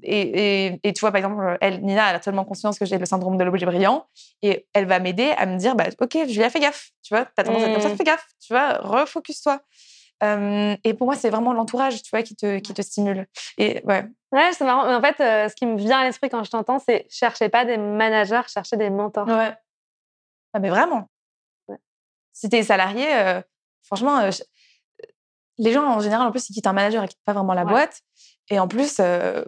[0.03, 3.05] Et, et, tu vois, par exemple, elle, Nina, elle a tellement conscience que j'ai le
[3.07, 4.05] syndrome de l'objet brillant
[4.43, 7.43] et elle va m'aider à me dire bah, Ok, Julia, fais gaffe, tu vois, t'as
[7.43, 7.97] tendance à être comme ça, mmh.
[7.97, 9.61] fais gaffe, tu vois, refocus-toi.
[10.21, 13.25] et pour moi, c'est vraiment l'entourage, tu vois, qui te, qui te stimule.
[13.57, 14.05] Et ouais.
[14.31, 14.93] Ouais, c'est marrant.
[14.93, 17.65] En fait, euh, ce qui me vient à l'esprit quand je t'entends, c'est cherchez pas
[17.65, 19.27] des managers, cherchez des mentors.
[19.27, 19.53] Ouais.
[20.53, 21.07] Ah, mais vraiment.
[22.35, 23.41] Si tu es salarié, euh,
[23.81, 24.29] franchement, euh,
[25.57, 27.63] les gens en général, en plus, ils quittent un manager et quittent pas vraiment la
[27.63, 28.01] boîte.
[28.49, 29.45] Et en plus, euh,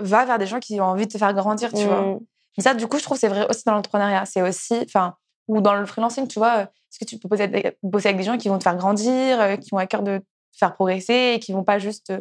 [0.00, 2.02] va vers des gens qui ont envie de te faire grandir, tu vois.
[2.02, 2.20] Mmh.
[2.58, 4.26] Mais ça, du coup, je trouve c'est vrai aussi dans l'entrepreneuriat.
[4.26, 5.14] C'est aussi, enfin,
[5.46, 6.62] ou dans le freelancing, tu vois.
[6.62, 9.78] Est-ce que tu peux bosser avec des gens qui vont te faire grandir, qui ont
[9.78, 12.12] à cœur de te faire progresser et qui vont pas juste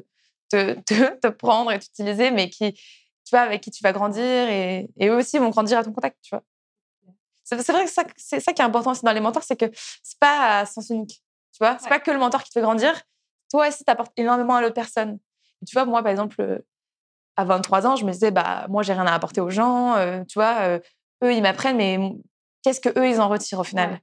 [0.51, 4.23] te, te, te prendre et t'utiliser, mais qui, tu vois, avec qui tu vas grandir
[4.23, 6.43] et, et eux aussi vont grandir à ton contact, tu vois.
[7.45, 9.69] C'est vrai que c'est ça qui est important aussi dans les mentors, c'est que
[10.03, 11.21] c'est pas à sens unique.
[11.53, 12.99] Tu vois, c'est pas que le mentor qui te fait grandir.
[13.51, 15.19] Toi aussi, t'apportes énormément à l'autre personne.
[15.65, 16.59] tu vois, moi, par exemple, euh,
[17.37, 19.95] à 23 ans, je me disais, bah, moi, j'ai rien à apporter aux gens.
[19.95, 20.79] Euh, tu vois, euh,
[21.23, 21.99] eux, ils m'apprennent, mais
[22.63, 24.01] qu'est-ce que eux, ils en retirent au final?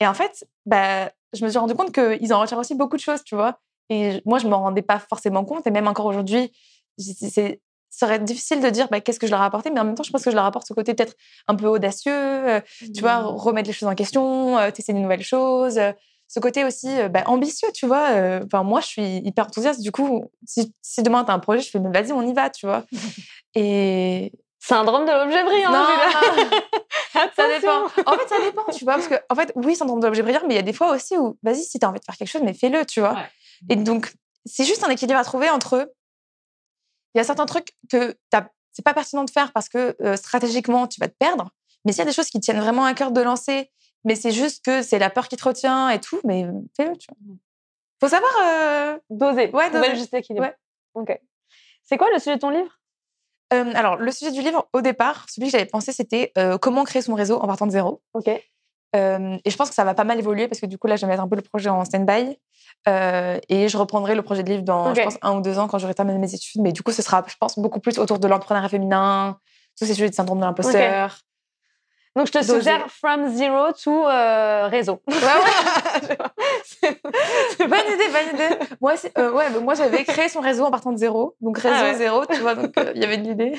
[0.00, 3.02] Et en fait, bah, je me suis rendu compte qu'ils en retirent aussi beaucoup de
[3.02, 3.58] choses, tu vois?
[3.90, 5.66] Et moi, je m'en rendais pas forcément compte.
[5.66, 6.52] Et même encore aujourd'hui,
[6.98, 7.60] c'est
[7.96, 9.94] ça serait difficile de dire bah, qu'est-ce que je leur ai apporté, mais en même
[9.94, 11.14] temps, je pense que je leur apporte ce côté peut-être
[11.46, 12.60] un peu audacieux, euh,
[12.92, 13.26] tu vois, mmh.
[13.26, 15.78] remettre les choses en question, euh, tester de nouvelles choses.
[15.78, 15.92] Euh,
[16.26, 18.08] ce côté aussi bah, ambitieux, tu vois.
[18.44, 19.82] Enfin, moi, je suis hyper enthousiaste.
[19.82, 22.50] Du coup, si, si demain, tu as un projet, je fais, vas-y, on y va,
[22.50, 22.84] tu vois.
[23.54, 24.32] Et.
[24.58, 25.70] Syndrome de l'objet brillant.
[25.70, 25.84] Non,
[27.36, 27.84] ça dépend.
[27.84, 28.94] En fait, ça dépend, tu vois.
[28.94, 30.92] Parce que, en fait, oui, syndrome de l'objet brillant, mais il y a des fois
[30.92, 33.16] aussi où, vas-y, si tu as envie de faire quelque chose, mais fais-le, tu vois.
[33.68, 34.10] Et donc,
[34.46, 35.92] c'est juste un équilibre à trouver entre
[37.14, 38.16] il y a certains trucs que
[38.72, 41.50] c'est pas pertinent de faire parce que euh, stratégiquement, tu vas te perdre.
[41.84, 43.70] Mais s'il y a des choses qui tiennent vraiment à cœur de lancer,
[44.04, 46.44] mais c'est juste que c'est la peur qui te retient et tout, mais
[46.76, 47.34] fais-le, tu vois.
[47.34, 47.38] Mmh.
[48.00, 49.50] Faut savoir euh, doser.
[49.50, 49.94] Ouais, doser.
[49.94, 50.46] juste équilibre.
[50.46, 50.54] Ouais.
[50.94, 51.20] Ok.
[51.84, 52.80] C'est quoi le sujet de ton livre?
[53.52, 57.02] Euh, Alors, le sujet du livre, au départ, celui que j'avais pensé, c'était comment créer
[57.02, 58.02] son réseau en partant de zéro.
[58.14, 58.30] Ok.
[58.94, 61.04] Et je pense que ça va pas mal évoluer parce que du coup, là, je
[61.04, 62.38] vais mettre un peu le projet en stand-by.
[62.86, 65.68] Euh, et je reprendrai le projet de livre dans, je pense, un ou deux ans
[65.68, 66.60] quand j'aurai terminé mes études.
[66.60, 69.38] Mais du coup, ce sera, je pense, beaucoup plus autour de l'entrepreneuriat féminin,
[69.78, 71.18] tous ces sujets de syndrome de l'imposteur.
[72.16, 75.02] Donc, je te suggère From Zero to euh, Réseau.
[75.08, 76.88] Ouais, ouais.
[77.58, 78.58] bonne idée, bonne idée.
[78.80, 81.34] Moi, euh, ouais, moi j'avais créé son réseau en partant de zéro.
[81.40, 83.58] Donc, réseau ah zéro, tu vois, donc il y avait de l'idée.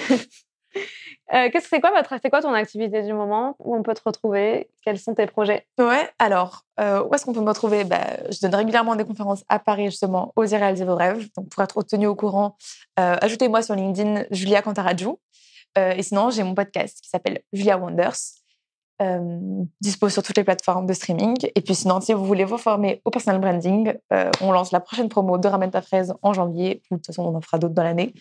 [1.33, 3.95] Euh, qu'est-ce que c'est quoi votre, c'est quoi ton activité du moment Où on peut
[3.95, 4.69] te retrouver?
[4.83, 5.65] Quels sont tes projets?
[5.79, 7.83] Ouais, alors euh, où est-ce qu'on peut me retrouver?
[7.83, 10.33] Bah, Je donne régulièrement des conférences à Paris justement.
[10.35, 11.27] Osez réaliser vos rêves.
[11.35, 12.57] Donc pour être tenu au courant,
[12.99, 15.19] euh, ajoutez-moi sur LinkedIn Julia Cantarajou.
[15.77, 18.13] et sinon j'ai mon podcast qui s'appelle Julia Wonders.
[19.81, 21.35] dispo sur toutes les plateformes de streaming.
[21.55, 23.93] Et puis sinon, si vous voulez vous former au personal branding,
[24.41, 26.83] on lance la prochaine promo de Ramène ta fraise en janvier.
[26.91, 28.13] De toute façon, on en fera d'autres dans l'année.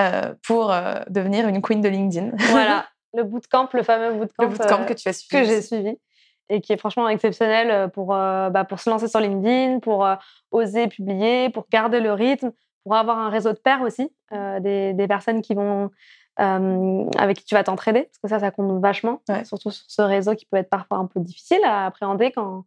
[0.00, 2.32] Euh, pour euh, devenir une queen de LinkedIn.
[2.50, 2.84] Voilà,
[3.14, 5.40] le bootcamp, le fameux bootcamp, le bootcamp euh, que tu as suivi.
[5.40, 5.96] Que j'ai suivi
[6.50, 10.06] et qui est franchement exceptionnel pour, bah, pour se lancer sur LinkedIn, pour
[10.50, 15.08] oser publier, pour garder le rythme, pour avoir un réseau de pairs aussi, des, des,
[15.08, 15.90] personnes qui vont
[16.36, 20.34] avec qui tu vas t'entraider, parce que ça, ça compte vachement, surtout sur ce réseau
[20.34, 22.66] qui peut être parfois un peu difficile à appréhender quand,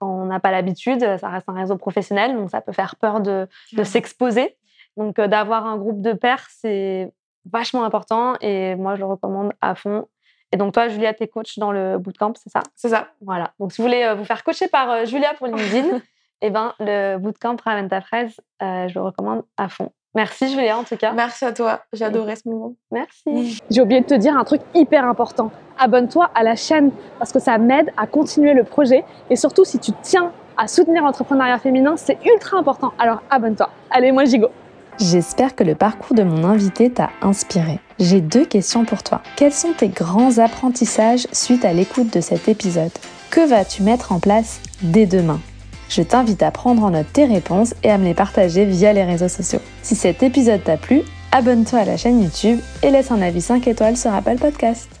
[0.00, 1.16] quand on n'a pas l'habitude.
[1.18, 4.56] Ça reste un réseau professionnel, donc ça peut faire peur de, de s'exposer.
[4.96, 7.12] Donc, d'avoir un groupe de pairs, c'est
[7.50, 10.08] vachement important et moi, je le recommande à fond.
[10.52, 12.60] Et donc, toi, Julia, t'es coach dans le bootcamp, c'est ça?
[12.74, 13.08] C'est ça.
[13.22, 13.52] Voilà.
[13.58, 16.00] Donc, si vous voulez vous faire coacher par Julia pour LinkedIn,
[16.42, 19.90] eh ben, le bootcamp Ramène ta fraise, je le recommande à fond.
[20.14, 21.12] Merci Julia en tout cas.
[21.12, 22.74] Merci à toi, j'ai adoré ce moment.
[22.90, 23.62] Merci.
[23.70, 25.50] J'ai oublié de te dire un truc hyper important.
[25.78, 29.78] Abonne-toi à la chaîne parce que ça m'aide à continuer le projet et surtout si
[29.78, 32.92] tu tiens à soutenir l'entrepreneuriat féminin, c'est ultra important.
[32.98, 33.70] Alors abonne-toi.
[33.90, 34.48] Allez, moi j'y go.
[35.00, 37.80] J'espère que le parcours de mon invité t'a inspiré.
[37.98, 39.22] J'ai deux questions pour toi.
[39.36, 42.92] Quels sont tes grands apprentissages suite à l'écoute de cet épisode?
[43.30, 45.40] Que vas-tu mettre en place dès demain?
[45.88, 49.04] Je t'invite à prendre en note tes réponses et à me les partager via les
[49.04, 49.60] réseaux sociaux.
[49.82, 53.66] Si cet épisode t'a plu, abonne-toi à la chaîne YouTube et laisse un avis 5
[53.66, 55.00] étoiles sur Apple Podcast.